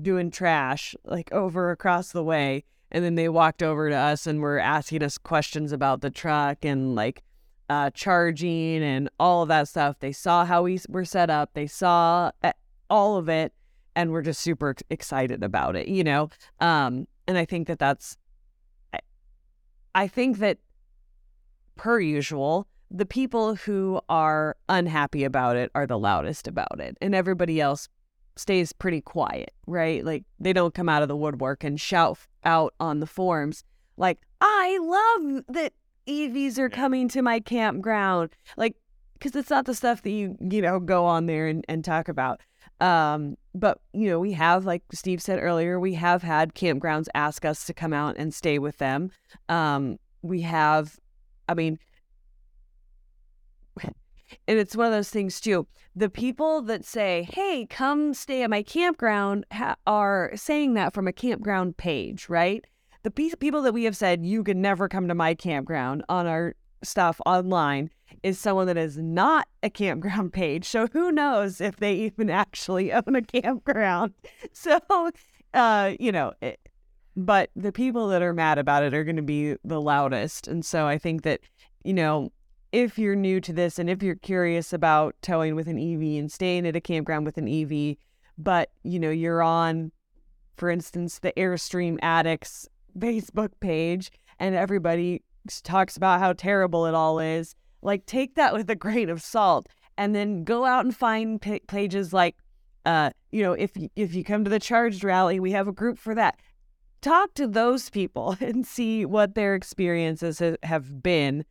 [0.00, 2.64] doing trash like over across the way.
[2.90, 6.64] And then they walked over to us and were asking us questions about the truck
[6.64, 7.22] and like
[7.68, 9.96] uh, charging and all of that stuff.
[10.00, 12.30] They saw how we were set up, they saw
[12.88, 13.52] all of it
[13.94, 16.28] and we're just super excited about it, you know?
[16.60, 18.16] Um, and I think that that's,
[18.92, 18.98] I,
[19.94, 20.58] I think that
[21.76, 27.14] per usual, the people who are unhappy about it are the loudest about it, and
[27.14, 27.88] everybody else
[28.36, 30.04] stays pretty quiet, right?
[30.04, 33.64] Like they don't come out of the woodwork and shout out on the forums,
[33.96, 35.72] like, I love that
[36.08, 38.30] EVs are coming to my campground.
[38.56, 38.76] Like,
[39.14, 42.08] because it's not the stuff that you, you know, go on there and, and talk
[42.08, 42.40] about.
[42.80, 47.44] Um, but you know, we have, like Steve said earlier, we have had campgrounds ask
[47.44, 49.10] us to come out and stay with them.
[49.48, 50.98] Um, we have,
[51.48, 51.78] I mean,
[54.48, 55.66] and it's one of those things too.
[55.94, 61.06] The people that say, "Hey, come stay at my campground," ha- are saying that from
[61.06, 62.64] a campground page, right?
[63.06, 66.26] The pe- people that we have said you can never come to my campground on
[66.26, 67.88] our stuff online
[68.24, 70.64] is someone that is not a campground page.
[70.64, 74.12] So who knows if they even actually own a campground?
[74.52, 74.80] So,
[75.54, 76.58] uh, you know, it,
[77.14, 80.48] but the people that are mad about it are going to be the loudest.
[80.48, 81.38] And so I think that,
[81.84, 82.32] you know,
[82.72, 86.32] if you're new to this and if you're curious about towing with an EV and
[86.32, 87.98] staying at a campground with an EV,
[88.36, 89.92] but, you know, you're on,
[90.56, 92.68] for instance, the Airstream Addicts
[92.98, 95.22] Facebook page and everybody
[95.62, 99.68] talks about how terrible it all is, like take that with a grain of salt
[99.96, 102.36] and then go out and find pa- pages like,
[102.84, 105.98] uh, you know, if if you come to the charged rally, we have a group
[105.98, 106.38] for that.
[107.00, 111.44] Talk to those people and see what their experiences ha- have been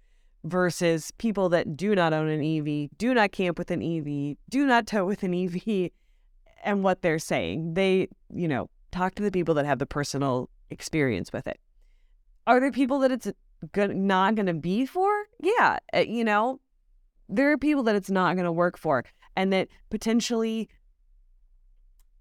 [0.43, 4.65] versus people that do not own an EV, do not camp with an EV, do
[4.65, 5.89] not tow with an EV,
[6.63, 7.73] and what they're saying.
[7.73, 11.59] They, you know, talk to the people that have the personal experience with it.
[12.47, 13.31] Are there people that it's
[13.75, 15.11] not going to be for?
[15.39, 16.59] Yeah, uh, you know,
[17.27, 19.03] there are people that it's not going to work for,
[19.35, 20.69] and that potentially,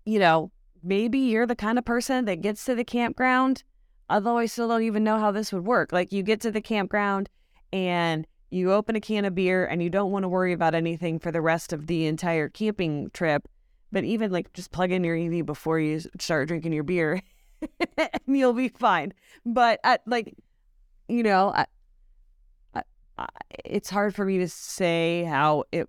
[0.06, 0.50] you know,
[0.82, 3.64] maybe you're the kind of person that gets to the campground,
[4.08, 5.92] although I still don't even know how this would work.
[5.92, 7.28] Like you get to the campground
[7.72, 11.18] and you open a can of beer and you don't want to worry about anything
[11.18, 13.48] for the rest of the entire camping trip.
[13.90, 17.20] But even like just plug in your EV before you start drinking your beer
[17.98, 19.12] and you'll be fine.
[19.44, 20.34] But at, like,
[21.08, 21.66] you know, I,
[22.74, 22.82] I,
[23.18, 23.26] I,
[23.64, 25.88] it's hard for me to say how it,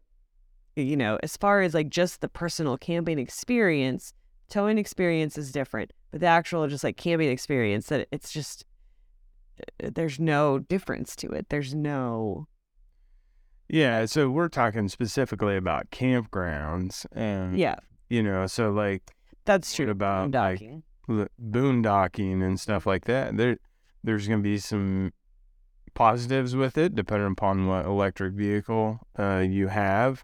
[0.76, 4.13] you know, as far as like just the personal camping experience,
[4.49, 8.65] towing experience is different, but the actual just like camping experience that it's just
[9.84, 11.47] uh, there's no difference to it.
[11.49, 12.47] There's no
[13.69, 17.76] Yeah, so we're talking specifically about campgrounds and yeah,
[18.09, 19.15] you know, so like
[19.45, 19.89] that's true.
[19.89, 20.61] about like
[21.07, 22.43] Boondocking.
[22.43, 23.37] and stuff like that.
[23.37, 23.57] There
[24.03, 25.11] there's going to be some
[25.93, 30.23] positives with it depending upon what electric vehicle uh, you have.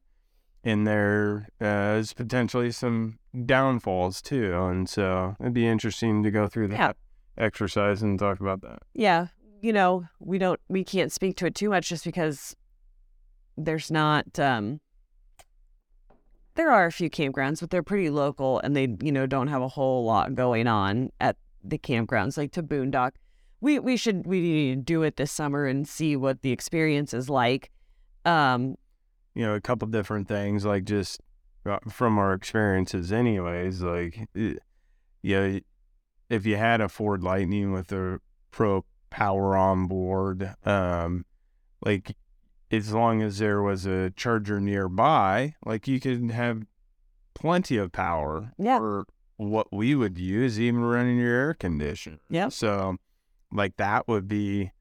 [0.64, 4.54] And there uh, is potentially some downfalls too.
[4.54, 6.92] And so it'd be interesting to go through that Yeah.
[7.38, 8.80] exercise and talk about that.
[8.94, 9.28] yeah,
[9.62, 12.56] you know, we don't we can't speak to it too much just because
[13.58, 14.80] there's not um
[16.56, 19.62] there are a few campgrounds, but they're pretty local and they, you know, don't have
[19.62, 23.12] a whole lot going on at the campgrounds like to boondock.
[23.62, 27.14] We we should we need to do it this summer and see what the experience
[27.14, 27.70] is like.
[28.26, 28.76] Um
[29.34, 31.22] you know, a couple different things, like just
[31.66, 33.82] uh, from our experiences, anyways.
[33.82, 34.28] Like,
[35.22, 35.60] yeah,
[36.30, 38.20] if you had a Ford Lightning with a
[38.52, 41.26] Pro Power on board, um,
[41.86, 42.16] like
[42.72, 46.64] as long as there was a charger nearby, like you could have
[47.34, 48.78] plenty of power Yeah.
[48.78, 49.06] for
[49.38, 52.20] what we would use, even running your air conditioner.
[52.30, 52.50] Yeah.
[52.50, 52.98] So,
[53.52, 54.72] like that would be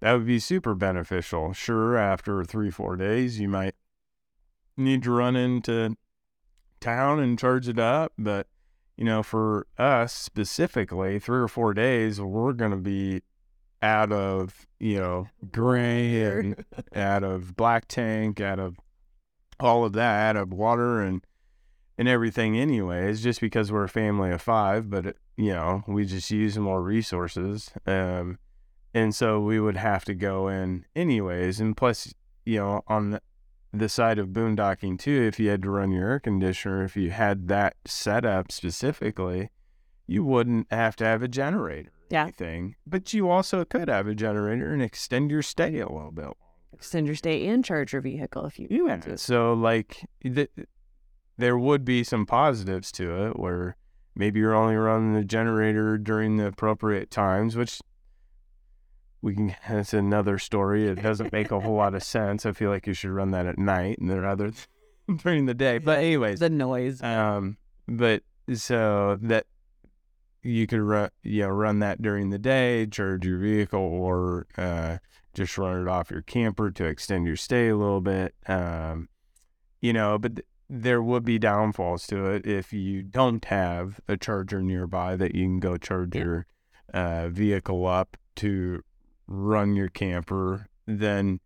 [0.00, 1.52] that would be super beneficial.
[1.52, 3.74] Sure, after three four days, you might
[4.76, 5.96] need to run into
[6.80, 8.46] town and charge it up, but
[8.96, 13.22] you know, for us specifically, three or four days, we're gonna be
[13.82, 16.64] out of you know gray and
[16.94, 18.76] out of black tank, out of
[19.60, 21.22] all of that, out of water and
[21.98, 26.04] and everything anyways, just because we're a family of five, but it, you know, we
[26.04, 27.70] just use more resources.
[27.86, 28.38] Um
[28.94, 31.60] and so we would have to go in anyways.
[31.60, 32.14] And plus,
[32.46, 33.22] you know, on the,
[33.72, 37.10] the side of boondocking too, if you had to run your air conditioner, if you
[37.10, 39.50] had that set up specifically,
[40.06, 42.22] you wouldn't have to have a generator or Yeah.
[42.24, 42.76] anything.
[42.86, 46.28] But you also could have a generator and extend your stay a little bit.
[46.72, 49.12] extend your stay and charge your vehicle if you want Yeah.
[49.12, 49.18] to.
[49.18, 50.50] So like th-
[51.38, 53.76] there would be some positives to it where
[54.14, 57.80] maybe you're only running the generator during the appropriate times, which
[59.22, 60.86] we can that's another story.
[60.86, 62.44] It doesn't make a whole lot of sense.
[62.46, 64.52] I feel like you should run that at night and then rather
[65.22, 65.78] during the day.
[65.78, 67.02] But anyways, The noise.
[67.02, 67.56] um,
[67.88, 68.22] but
[68.54, 69.46] so that
[70.46, 74.98] you could run, you know, run that during the day, charge your vehicle, or uh,
[75.34, 78.34] just run it off your camper to extend your stay a little bit.
[78.46, 79.08] Um,
[79.80, 84.16] you know, but th- there would be downfalls to it if you don't have a
[84.16, 86.22] charger nearby that you can go charge Yeah.
[86.24, 86.46] your
[86.94, 88.82] uh, vehicle up to
[89.26, 90.68] run your camper.
[90.86, 91.40] Then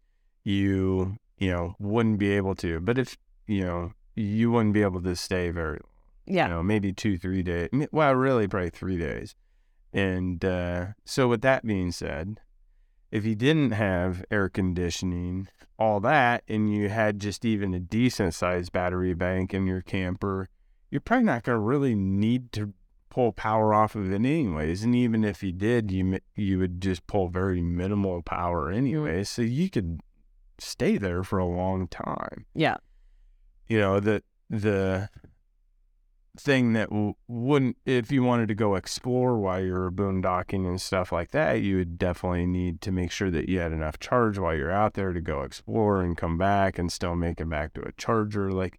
[0.45, 2.81] you, you know, wouldn't be able to.
[2.81, 5.81] But if you know, you wouldn't be able to stay very
[6.27, 6.47] yeah.
[6.49, 7.69] you know, maybe two, three days.
[7.93, 9.35] Well, really, probably three days.
[9.93, 12.41] And uh, so, with that being said,
[13.11, 15.49] if you didn't have air conditioning,
[15.79, 20.49] all that, and you had just even a decent sized battery bank in your camper,
[20.91, 22.73] you're probably not going to really need to
[23.09, 24.85] pull power off of it anyways.
[24.85, 29.25] And even if you did, you you would just pull very minimal power anyway.
[29.25, 30.01] So you could
[30.59, 32.77] stay there for a long time Yeah.
[33.67, 35.09] you know the the
[36.39, 41.11] thing that w- wouldn't if you wanted to go explore while you're boondocking and stuff
[41.11, 44.55] like that you would definitely need to make sure that you had enough charge while
[44.55, 47.81] you're out there to go explore and come back and still make it back to
[47.83, 48.53] a charger.
[48.53, 48.79] Like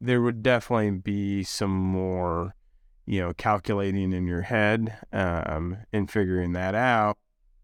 [0.00, 2.54] there would definitely be some more
[3.06, 7.16] you know calculating in your head um and figuring that out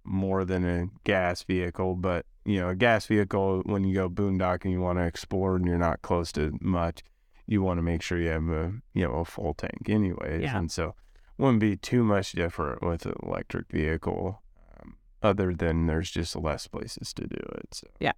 [0.02, 1.94] more than a gas vehicle.
[1.94, 5.66] But you know a gas vehicle when you go boondocking you want to explore and
[5.66, 7.02] you're not close to much
[7.46, 10.58] you want to make sure you have a you know a full tank anyways Yeah.
[10.58, 10.94] and so
[11.38, 14.42] wouldn't be too much different with an electric vehicle
[14.80, 18.12] um, other than there's just less places to do it so Yeah.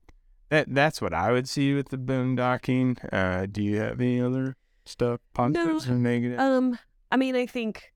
[0.50, 4.56] that that's what i would see with the boondocking uh do you have any other
[4.84, 6.78] stuff positives or negative Um,
[7.10, 7.92] I mean, I think,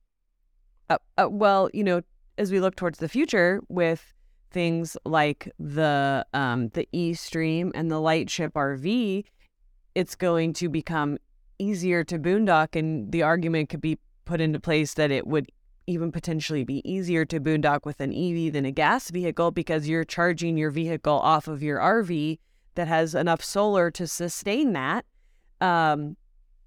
[0.89, 2.01] uh, uh, well, you know,
[2.39, 4.13] as we look towards the future with
[4.51, 9.25] things like the um the E Stream and the Lightship RV,
[9.95, 11.19] it's going to become
[11.59, 15.51] easier to boondock, and the argument could be put into place that it would
[15.87, 20.05] even potentially be easier to boondock with an EV than a gas vehicle because you're
[20.05, 22.39] charging your vehicle off of your RV
[22.75, 25.05] that has enough solar to sustain that.
[25.61, 26.17] Um,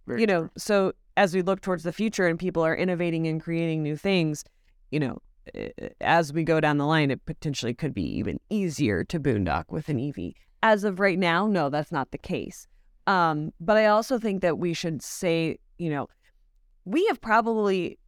[0.07, 3.81] you know, so as we look towards the future and people are innovating and creating
[3.81, 4.43] new things,
[4.91, 5.17] you know,
[5.53, 5.69] eh,
[6.01, 9.89] as we go down the line, it potentially could be even easier to boondock with
[9.89, 10.33] an EV.
[10.61, 12.67] As of right now, no, that's not the case.
[13.07, 16.07] Um, but I also think that we should say, you know,
[16.85, 17.99] we have probably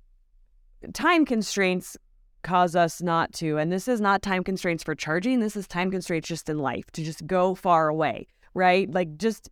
[0.93, 1.97] time constraints
[2.43, 5.39] cause us not to, and this is not time constraints for charging.
[5.39, 8.89] This is time constraints just in life to just go far away, right?
[8.89, 9.49] Like just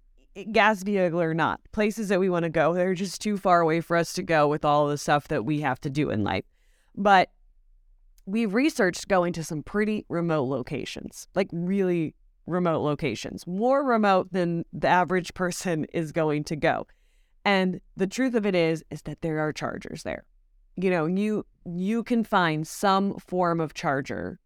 [0.52, 3.82] gas vehicle or not, places that we want to go, they're just too far away
[3.82, 6.46] for us to go with all the stuff that we have to do in life.
[6.96, 7.30] But
[8.26, 12.16] we've researched going to some pretty remote locations, like really
[12.48, 16.88] remote locations, more remote than the average person is going to go.
[17.44, 20.26] And the truth of it is is that there are chargers there.
[20.76, 24.40] You know, you you can find some form of charger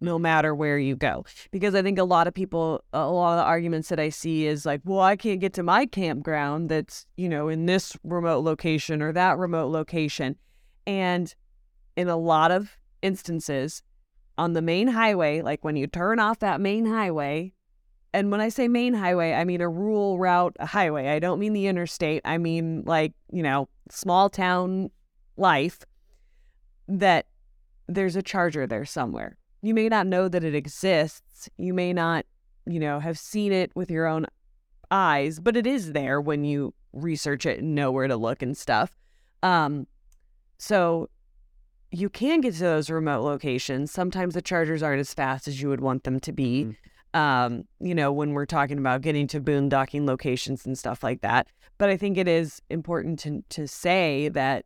[0.00, 1.24] no matter where you go.
[1.50, 4.46] Because I think a lot of people a lot of the arguments that I see
[4.46, 8.44] is like, well, I can't get to my campground that's, you know, in this remote
[8.44, 10.36] location or that remote location.
[10.86, 11.32] And
[11.96, 13.82] in a lot of instances
[14.40, 17.52] on the main highway, like when you turn off that main highway,
[18.14, 21.08] and when I say main highway, I mean a rural route a highway.
[21.08, 22.22] I don't mean the interstate.
[22.24, 24.90] I mean like, you know, small town
[25.36, 25.80] life
[26.88, 27.26] that
[27.86, 29.36] there's a charger there somewhere.
[29.60, 31.50] You may not know that it exists.
[31.58, 32.24] You may not,
[32.64, 34.24] you know, have seen it with your own
[34.90, 38.56] eyes, but it is there when you research it and know where to look and
[38.56, 38.96] stuff.
[39.42, 39.86] Um,
[40.58, 41.10] so
[41.92, 43.90] you can get to those remote locations.
[43.90, 46.64] Sometimes the chargers aren't as fast as you would want them to be.
[46.64, 46.76] Mm.
[47.12, 51.48] Um, you know, when we're talking about getting to boondocking locations and stuff like that.
[51.76, 54.64] But I think it is important to to say that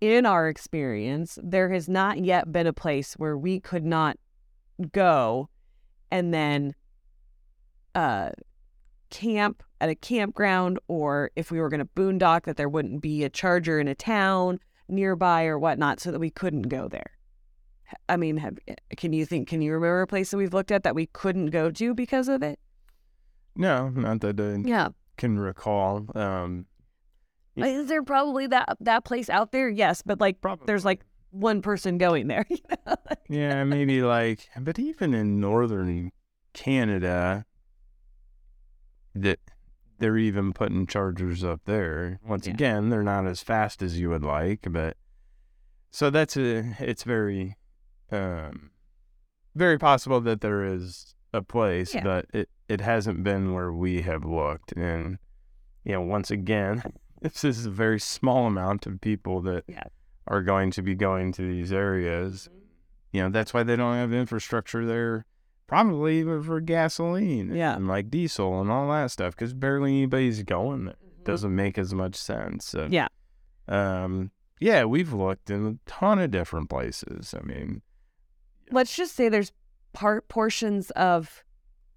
[0.00, 4.18] in our experience, there has not yet been a place where we could not
[4.92, 5.48] go
[6.10, 6.74] and then
[7.94, 8.30] uh
[9.10, 13.24] camp at a campground or if we were going to boondock that there wouldn't be
[13.24, 17.12] a charger in a town nearby or whatnot so that we couldn't go there.
[18.08, 18.58] I mean, have,
[18.96, 21.46] can you think, can you remember a place that we've looked at that we couldn't
[21.46, 22.58] go to because of it?
[23.56, 24.88] No, not that I Yeah.
[25.16, 26.06] can recall.
[26.14, 26.66] Um,
[27.56, 29.68] Is there probably that that place out there?
[29.68, 30.66] Yes, but like probably.
[30.66, 32.44] there's like one person going there.
[32.50, 32.94] you know?
[33.28, 36.12] yeah, maybe like, but even in northern
[36.52, 37.46] Canada,
[39.14, 39.40] that
[39.98, 42.20] they're even putting chargers up there.
[42.26, 42.54] Once Yeah.
[42.54, 44.96] again, they're not as fast as you would like, but
[45.90, 46.76] so that's a.
[46.80, 47.56] It's very,
[48.12, 48.70] um,
[49.54, 52.04] very possible that there is a place, Yeah.
[52.04, 55.18] but it it hasn't been where we have looked, and
[55.84, 56.82] you know, once again,
[57.22, 59.84] this is a very small amount of people that Yeah.
[60.26, 62.48] are going to be going to these areas.
[63.12, 65.24] You know, that's why they don't have infrastructure there,
[65.68, 67.76] probably even for gasoline Yeah.
[67.76, 70.94] and like diesel and all that stuff, because barely anybody's going there.
[71.24, 72.64] Doesn't make as much sense.
[72.66, 72.92] So, Mm-hmm.
[72.94, 73.08] Yeah.
[73.68, 77.34] Um, yeah, we've looked in a ton of different places.
[77.38, 77.82] I mean,
[78.70, 79.52] Let's just say there's
[79.92, 81.44] part portions of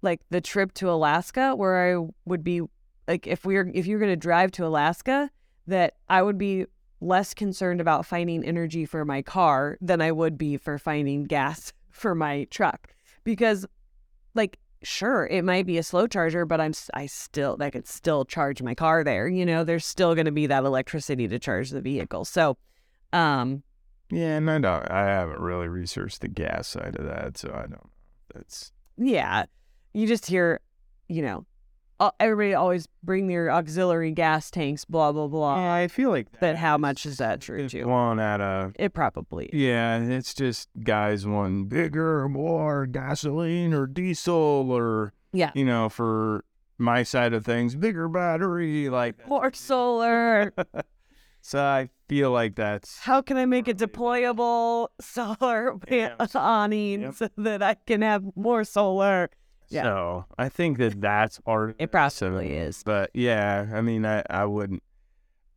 [0.02, 2.62] like the trip to Alaska where I would be
[3.08, 5.30] like if we're if you're going to drive to Alaska
[5.66, 6.66] that I would be
[7.00, 11.72] less concerned about finding energy for my car than I would be for finding gas
[11.90, 12.94] for my truck
[13.24, 13.66] because
[14.34, 18.24] like sure it might be a slow charger but I'm i still I could still
[18.24, 21.70] charge my car there you know there's still going to be that electricity to charge
[21.70, 22.56] the vehicle so
[23.12, 23.62] um
[24.10, 27.60] yeah, and I don't, I haven't really researched the gas side of that, so I
[27.60, 27.90] don't know.
[28.34, 29.46] That's yeah
[29.94, 30.60] you just hear
[31.08, 31.46] you know
[32.20, 36.76] everybody always bring their auxiliary gas tanks blah blah blah I feel like but how
[36.78, 41.26] much is that true it's too blown out of it probably Yeah, it's just guys
[41.26, 45.50] want bigger, more gasoline or diesel or Yeah.
[45.54, 46.44] you know, for
[46.78, 48.88] my side of things, bigger battery.
[48.88, 50.52] Like, more solar
[51.40, 56.14] so I feel like that's how can i make a deployable solar Yeah.
[56.34, 57.14] awning Yep.
[57.14, 59.30] so that i can have more solar
[59.72, 59.82] Yeah.
[59.82, 60.24] so.
[60.38, 61.70] I think that that's part.
[61.70, 62.82] of It probably is.
[62.84, 64.82] But yeah, I mean, I I wouldn't,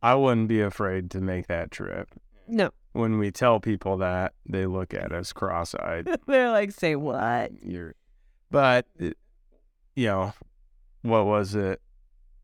[0.02, 2.08] I wouldn't be afraid to make that trip.
[2.48, 6.08] no When we tell people that, they look at us cross-eyed.
[6.26, 7.94] they're like say what you're
[8.50, 9.18] but it-
[9.96, 10.32] you know
[11.02, 11.80] what was it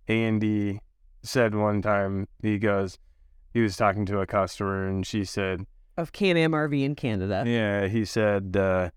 [0.08, 0.80] andy
[1.22, 2.98] said one time he goes
[3.54, 5.64] he was talking to a customer and she said
[5.96, 8.90] of can-am rv in canada yeah he said uh,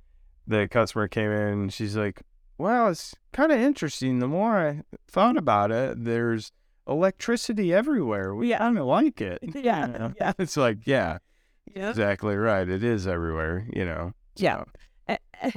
[0.48, 2.22] the customer came in she's like
[2.58, 6.52] well it's kind of interesting the more i thought about it there's
[6.88, 8.36] electricity everywhere.
[8.36, 8.60] We Yeah.
[8.60, 9.40] kind of like it.
[9.56, 10.14] Yeah, You know?
[10.18, 10.34] yeah.
[10.40, 11.18] It's like, yeah,
[11.76, 11.90] Yeah.
[11.90, 12.70] exactly right.
[12.70, 14.14] It is everywhere, you know.
[14.36, 14.58] Yeah.
[14.60, 14.66] So,
[15.08, 15.52] Eh, eh,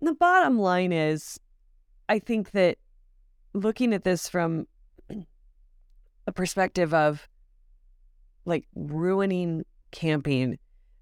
[0.00, 1.40] The bottom line is,
[2.08, 2.78] I think that
[3.52, 4.68] looking at this from
[6.28, 7.28] a perspective of
[8.44, 10.56] like ruining camping,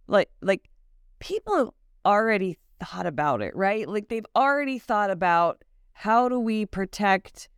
[0.06, 0.70] like like
[1.18, 1.74] people
[2.06, 3.88] already thought about it, right?
[3.88, 5.62] Like they've already thought about
[5.92, 7.48] how do we protect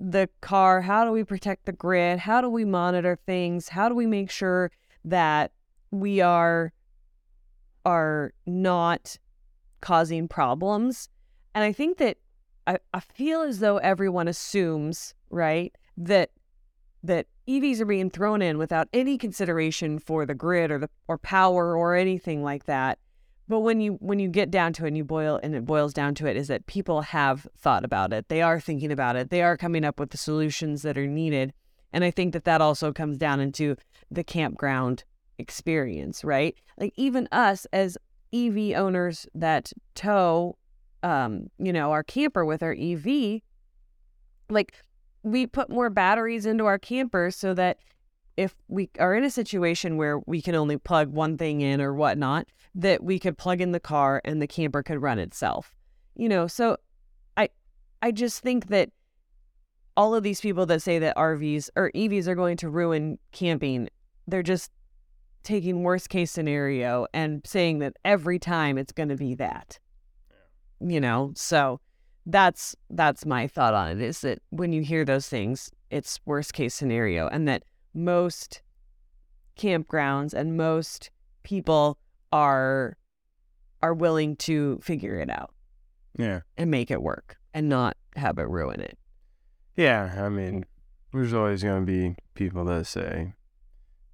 [0.00, 0.80] the car?
[0.80, 2.18] How do we protect the grid?
[2.18, 3.68] How do we monitor things?
[3.68, 4.70] How do we make sure
[5.04, 5.52] that
[5.90, 6.72] we are
[7.84, 9.16] are not
[9.80, 11.08] causing problems?
[11.54, 12.18] And I think that
[12.66, 16.30] I, I feel as though everyone assumes, right, that
[17.02, 21.16] that EVs are being thrown in without any consideration for the grid or the or
[21.16, 22.98] power or anything like that.
[23.48, 25.94] But when you when you get down to it and you boil and it boils
[25.94, 28.28] down to it is that people have thought about it.
[28.28, 29.30] They are thinking about it.
[29.30, 31.54] They are coming up with the solutions that are needed.
[31.92, 33.76] And I think that that also comes down into
[34.10, 35.04] the campground
[35.38, 36.54] experience, right?
[36.76, 37.96] Like even us as
[38.34, 40.56] EV owners that tow
[41.02, 43.40] um, you know, our camper with our EV,
[44.50, 44.74] like
[45.22, 47.78] we put more batteries into our campers so that
[48.38, 51.92] if we are in a situation where we can only plug one thing in or
[51.92, 55.74] whatnot, that we could plug in the car and the camper could run itself.
[56.14, 56.76] You know, so
[57.36, 57.48] I
[58.00, 58.90] I just think that
[59.96, 63.88] all of these people that say that RVs or EVs are going to ruin camping,
[64.28, 64.70] they're just
[65.42, 69.80] taking worst case scenario and saying that every time it's going to be that.
[70.78, 71.80] You know, so
[72.24, 76.52] that's that's my thought on it is that when you hear those things, it's worst
[76.52, 77.64] case scenario and that
[77.94, 78.62] most
[79.56, 81.10] campgrounds and most
[81.42, 81.98] people
[82.32, 82.96] are
[83.82, 85.52] are willing to figure it out
[86.18, 86.40] yeah.
[86.56, 88.98] and make it work and not have it ruin it.
[89.76, 90.14] Yeah.
[90.18, 90.64] I mean,
[91.12, 93.34] there's always going to be people that say,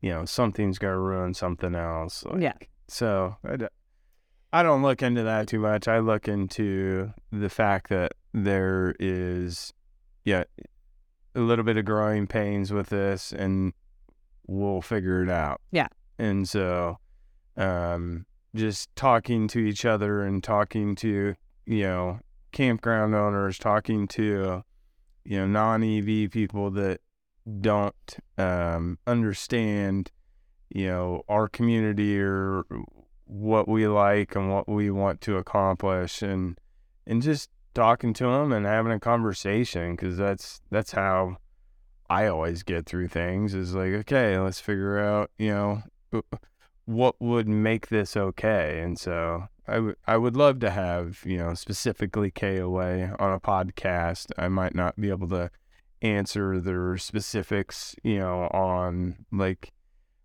[0.01, 2.25] you know, something's going to ruin something else.
[2.25, 2.55] Like, Yeah.
[2.89, 3.67] So I, d-
[4.53, 5.89] I don't look into that too much.
[5.89, 9.73] I look into the fact that there is,
[10.25, 10.45] yeah,
[11.35, 13.73] a little bit of growing pains with this, and
[14.47, 15.61] we'll figure it out.
[15.71, 15.89] Yeah.
[16.19, 16.99] And so,
[17.57, 21.35] um, just talking to each other and talking to,
[21.67, 22.21] you know,
[22.53, 24.63] campground owners, talking to,
[25.25, 27.01] you know, non EV people that
[27.61, 30.11] don't um, understand,
[30.71, 32.65] you know, our community or
[33.27, 36.59] what we like and what we want to accomplish, and
[37.07, 41.39] and just talking to them and having a conversation because that's that's how
[42.09, 43.55] I always get through things.
[43.55, 45.83] Is like, okay, let's figure out, you know,
[46.85, 49.49] what would make this okay, and so.
[49.67, 54.27] I, w- I would love to have, you know, specifically KOA on a podcast.
[54.37, 55.51] I might not be able to
[56.03, 59.73] answer their specifics, you know, on like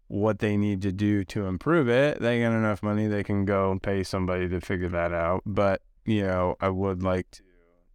[0.10, 2.20] what they need to do to improve it.
[2.20, 5.42] They got enough money, they can go and pay somebody to figure that out.
[5.46, 7.44] But, you know, I would like to.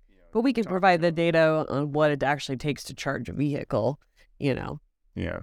[0.08, 3.28] You know, But we can provide the data on what it actually takes to charge
[3.28, 3.98] a vehicle,
[4.38, 4.80] you know.
[5.14, 5.40] Yeah.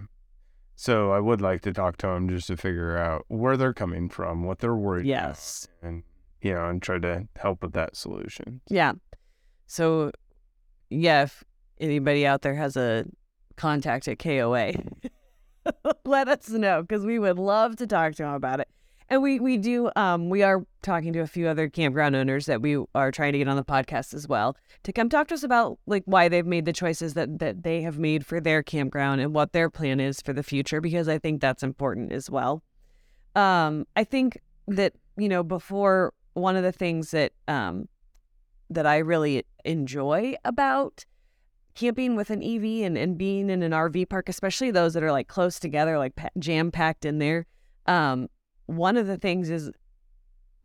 [0.76, 4.10] So I would like to talk to them just to figure out where they're coming
[4.10, 5.68] from, what they're worried Yes.
[5.80, 6.04] about, and,
[6.42, 8.62] you know, and try to help with that solution.
[8.68, 8.94] Yeah.
[9.68, 10.12] So,
[10.90, 11.44] yeah, if
[11.80, 13.06] anybody out there has a
[13.58, 14.74] contact at KOA,
[16.06, 18.68] let us know because we would love to talk to them about it.
[19.12, 22.62] And we we do um we are talking to a few other campground owners that
[22.62, 25.44] we are trying to get on the podcast as well to come talk to us
[25.44, 29.20] about like why they've made the choices that that they have made for their campground
[29.20, 32.64] and what their plan is for the future because I think that's important as well.
[33.36, 34.40] Um I think
[34.70, 37.90] that you know before one of the things that um
[38.70, 41.04] that I really enjoy about
[41.76, 45.12] camping with an EV and, and being in an RV park, especially those that are
[45.12, 47.46] like close together, like jam packed in there.
[47.88, 48.30] Um,
[48.78, 49.72] one of the things is,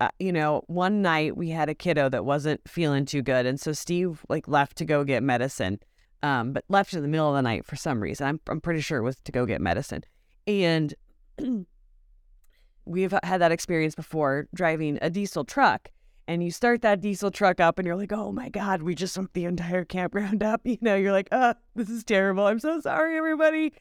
[0.01, 3.59] uh, you know, one night we had a kiddo that wasn't feeling too good, and
[3.59, 5.81] so Steve like left to go get medicine,
[6.23, 8.27] um, but left in the middle of the night for some reason.
[8.27, 10.05] I'm I'm pretty sure it was to go get medicine,
[10.47, 10.95] and
[12.85, 15.91] we've had that experience before driving a diesel truck
[16.29, 19.15] and you start that diesel truck up and you're like, oh my God, we just
[19.17, 20.63] hooked the entire campground up.
[20.67, 22.47] You know, you're like, oh, this is terrible.
[22.47, 23.73] I'm so sorry, everybody.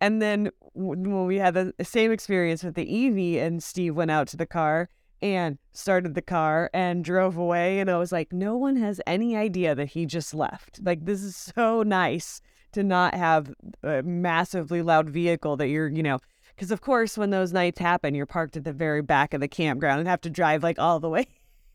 [0.00, 4.28] And then when we had the same experience with the EV and Steve went out
[4.28, 4.88] to the car
[5.22, 7.80] and started the car and drove away.
[7.80, 10.80] And I was like, no one has any idea that he just left.
[10.82, 12.40] Like, this is so nice
[12.72, 16.18] to not have a massively loud vehicle that you're, you know,
[16.54, 19.48] because of course, when those nights happen, you're parked at the very back of the
[19.48, 21.26] campground and have to drive like all the way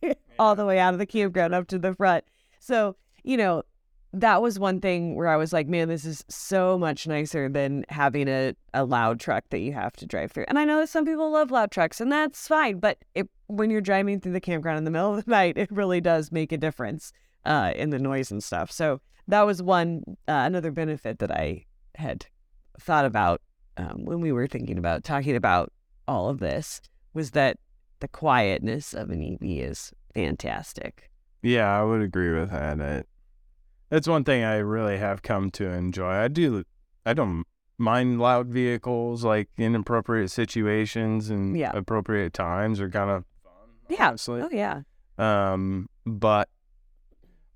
[0.39, 2.23] all the way out of the campground up to the front.
[2.59, 3.63] So, you know,
[4.15, 7.85] that was one thing where I was like, man, this is so much nicer than
[7.89, 10.45] having a, a loud truck that you have to drive through.
[10.47, 12.79] And I know that some people love loud trucks, and that's fine.
[12.79, 15.69] But it, when you're driving through the campground in the middle of the night, it
[15.69, 17.11] really does make a difference
[17.45, 18.71] uh, in the noise and stuff.
[18.71, 22.25] So that was one uh, another benefit that I had
[22.79, 23.41] thought about
[23.77, 25.73] um, when we were thinking about talking about
[26.07, 26.81] all of this
[27.13, 27.57] was that
[27.99, 31.09] the quietness of an EV is fantastic.
[31.41, 33.05] Yeah, I would agree with that.
[33.95, 36.11] That's one thing I really have come to enjoy.
[36.11, 36.65] I do.
[37.05, 37.45] I don't
[37.77, 41.71] mind loud vehicles, like inappropriate situations and Yeah.
[41.73, 43.53] appropriate times are kind of fun.
[43.87, 44.09] Yeah.
[44.09, 44.41] honestly.
[44.41, 44.81] Oh yeah.
[45.17, 46.49] Um, but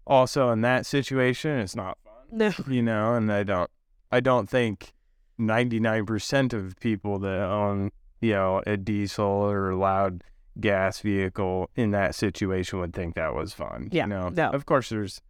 [0.07, 2.13] also in that situation, it's not fun.
[2.31, 2.51] No.
[2.67, 3.69] You know, and I don't.
[4.11, 4.93] I don't think
[5.37, 10.23] ninety nine percent of people that own, you know, a diesel or loud
[10.59, 13.89] gas vehicle in that situation would think that was fun.
[13.91, 14.49] Yeah, You know, no.
[14.51, 15.21] of course, there's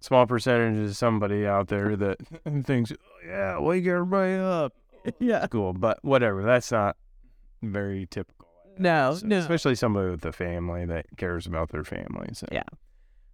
[0.00, 2.16] small percentage of somebody out there that
[2.64, 4.72] thinks, oh, yeah, wake everybody up.
[5.20, 5.46] Yeah.
[5.46, 6.42] Cool, but whatever.
[6.42, 6.96] That's not
[7.62, 8.48] very typical.
[8.76, 9.38] No, So- no.
[9.38, 12.30] Especially somebody with a family that cares about their family.
[12.32, 12.64] So Yeah.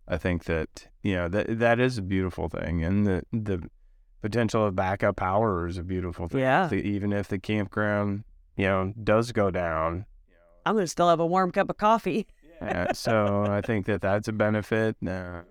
[0.06, 3.62] I think that you know that that is a beautiful thing, and the the
[4.20, 6.40] potential of backup power is a beautiful thing.
[6.40, 6.70] Yeah.
[6.74, 8.24] Even if the campground
[8.56, 10.04] you know does go down.
[10.66, 12.26] I'm gonna still have a warm cup of coffee.
[12.60, 14.96] Uh, so I think that that's a benefit.
[15.06, 15.42] Uh,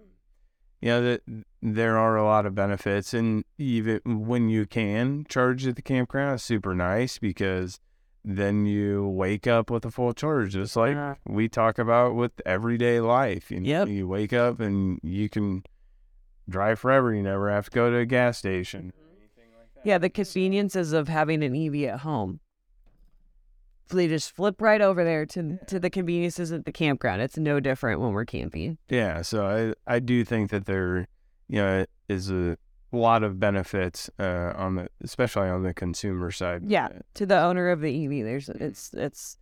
[0.82, 1.22] you know that
[1.62, 6.36] there are a lot of benefits, and even when you can charge at the campground,
[6.36, 7.80] it's super nice because
[8.24, 12.32] then you wake up with a full charge, just like Uh, we talk about with
[12.46, 13.50] everyday life.
[13.52, 13.88] You, know, Yep.
[13.88, 15.64] you wake up and you can
[16.50, 17.14] drive forever.
[17.14, 18.92] You never have to go to a gas station.
[19.18, 19.86] anything like that.
[19.86, 22.40] yeah, the conveniences of having an EV at home.
[23.92, 27.22] They just flip right over there to to the conveniences at the campground.
[27.22, 28.78] It's no different when we're camping.
[28.90, 31.08] Yeah, so I I do think that there,
[31.48, 32.58] you know, is a
[32.92, 36.64] lot of benefits uh, on the especially on the consumer side.
[36.66, 39.38] Yeah, to the owner of the EV, there's it's it's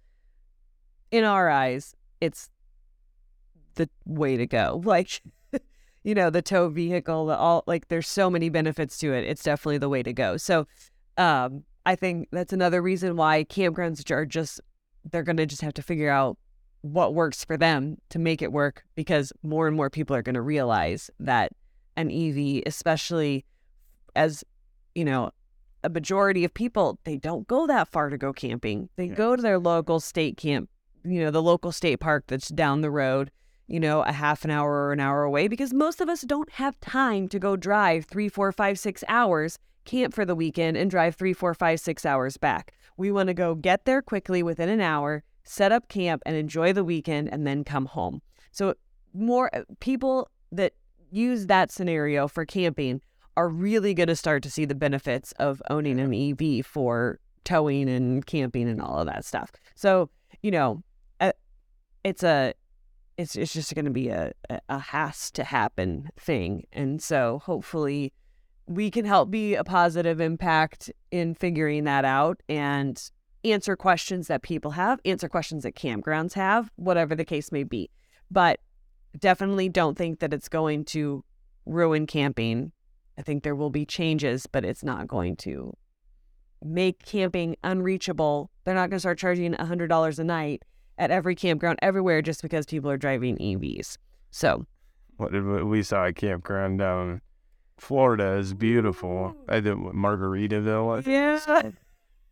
[1.12, 2.50] in our eyes, it's
[3.76, 4.82] the way to go.
[4.90, 5.22] Like
[6.02, 9.26] you know, the tow vehicle, the all like there's so many benefits to it.
[9.26, 10.38] It's definitely the way to go.
[10.38, 10.66] So
[11.18, 14.62] um I think that's another reason why campgrounds are just
[15.12, 16.38] they're gonna just have to figure out
[16.82, 20.42] what works for them to make it work because more and more people are gonna
[20.42, 21.52] realize that
[21.98, 23.46] an EV, especially
[24.16, 24.44] as
[24.96, 25.32] you know,
[25.84, 28.90] a majority of people they don't go that far to go camping.
[28.98, 29.16] They Yeah.
[29.16, 30.70] go to their local state camp,
[31.04, 33.32] you know, the local state park that's down the road,
[33.68, 36.52] you know, a half an hour or an hour away because most of us don't
[36.54, 40.90] have time to go drive three, four, five, six hours, camp for the weekend, and
[40.90, 42.74] drive three, four, five, six hours back.
[42.98, 46.74] We want to go get there quickly within an hour, set up camp, and enjoy
[46.74, 48.22] the weekend, and then come home.
[48.52, 48.76] So
[49.14, 50.74] more uh, people that
[51.12, 53.02] use that scenario for camping
[53.38, 57.90] are really going to start to see the benefits of owning an EV for towing
[57.90, 59.52] and camping and all of that stuff.
[59.76, 60.10] So,
[60.44, 60.84] you know,
[61.20, 61.32] uh,
[62.04, 62.54] it's a
[63.18, 66.66] it's it's just going to be a, a a has to happen thing.
[66.72, 68.14] And so hopefully
[68.70, 73.10] we can help be a positive impact in figuring that out and
[73.44, 77.90] answer questions that people have, answer questions that campgrounds have, whatever the case may be.
[78.30, 78.60] But
[79.18, 81.26] definitely don't think that it's going to
[81.66, 82.72] ruin camping.
[83.18, 85.76] I think there will be changes, but it's not going to
[86.64, 88.52] make camping unreachable.
[88.66, 90.64] They're not going to start charging $100 a night
[91.00, 93.98] at every campground everywhere just because people are driving EVs.
[94.30, 94.68] So,
[95.18, 97.22] What did we, saw a campground down
[97.80, 99.36] Florida is beautiful.
[99.48, 101.72] I did what, Margaritaville, I think, yeah,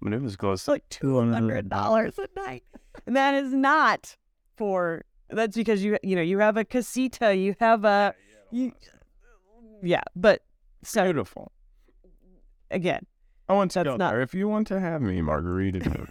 [0.02, 0.62] but it was close.
[0.62, 2.64] it's like $200 a night.
[3.06, 4.16] And that is not
[4.56, 8.14] for that's because you you know, you have a casita, you have a
[8.52, 8.72] you,
[9.84, 10.42] yeah, but
[10.84, 11.52] so beautiful.
[12.72, 13.06] again,
[13.50, 14.22] I want to That's go not- there.
[14.22, 16.10] If you want to have me, Margaritaville,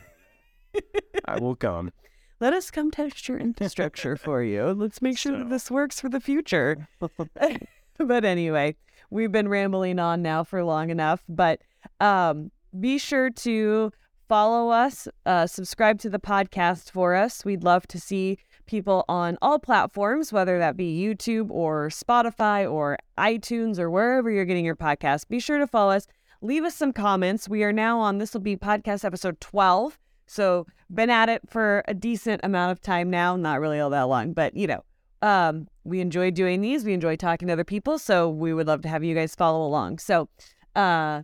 [1.25, 1.93] I will come.
[2.41, 4.65] let us come test your infrastructure for you.
[4.73, 6.87] Let's make sure that this works for the future.
[7.99, 8.77] but anyway,
[9.11, 11.23] we've been rambling on now for long enough.
[11.29, 11.61] But
[12.01, 13.93] um, be sure to
[14.29, 17.45] follow us, uh, subscribe to the podcast for us.
[17.45, 22.99] We'd love to see people on all platforms, whether that be YouTube or Spotify or
[23.17, 25.29] iTunes or wherever you're getting your podcast.
[25.29, 26.07] Be sure to follow us.
[26.43, 27.49] Leave us some comments.
[27.49, 29.99] We are now on this will be podcast episode 12.
[30.27, 33.37] So been at it for a decent amount of time now.
[33.37, 34.85] Not really all that long, but you know,
[35.23, 36.85] um, we enjoy doing these.
[36.85, 37.99] We enjoy talking to other people.
[37.99, 39.99] So we would love to have you guys follow along.
[39.99, 40.29] So,
[40.75, 41.23] uh,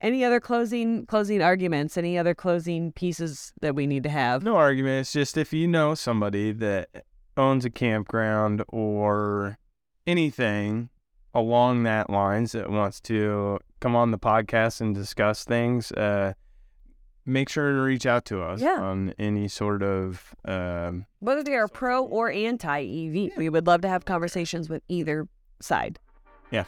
[0.00, 1.98] any other closing closing arguments?
[1.98, 4.42] Any other closing pieces that we need to have?
[4.42, 5.12] No arguments.
[5.12, 7.04] Just if you know somebody that
[7.36, 9.58] owns a campground or
[10.06, 10.88] anything
[11.34, 16.32] along that lines that wants to come on the podcast and discuss things, uh,
[17.26, 18.80] make sure to reach out to us Yeah.
[18.80, 23.80] on any sort of um, Whether they are pro or anti EV, we would love
[23.82, 25.26] to have conversations with either
[25.60, 25.98] side.
[26.50, 26.64] Yeah.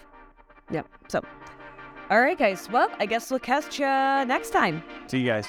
[0.71, 0.87] Yep.
[1.09, 1.21] So,
[2.11, 2.69] all right, guys.
[2.71, 4.83] Well, I guess we'll catch you next time.
[5.07, 5.47] see you guys.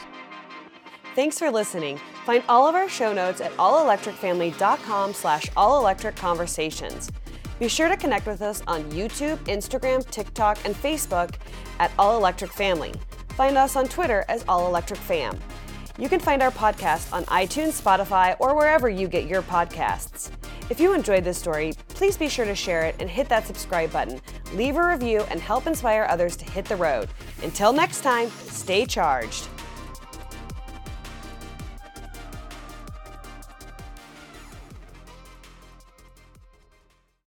[1.15, 1.99] Thanks for listening.
[2.25, 7.11] Find all of our show notes at allelectricfamily.com slash allelectricconversations.
[7.59, 11.35] Be sure to connect with us on YouTube, Instagram, TikTok, and Facebook
[11.79, 12.93] at All Electric Family.
[13.35, 15.39] Find us on Twitter as All Electric Fam.
[15.97, 20.29] You can find our podcast on iTunes, Spotify, or wherever you get your podcasts.
[20.69, 23.91] If you enjoyed this story, please be sure to share it and hit that subscribe
[23.91, 24.21] button.
[24.53, 27.09] Leave a review and help inspire others to hit the road.
[27.43, 29.47] Until next time, stay charged.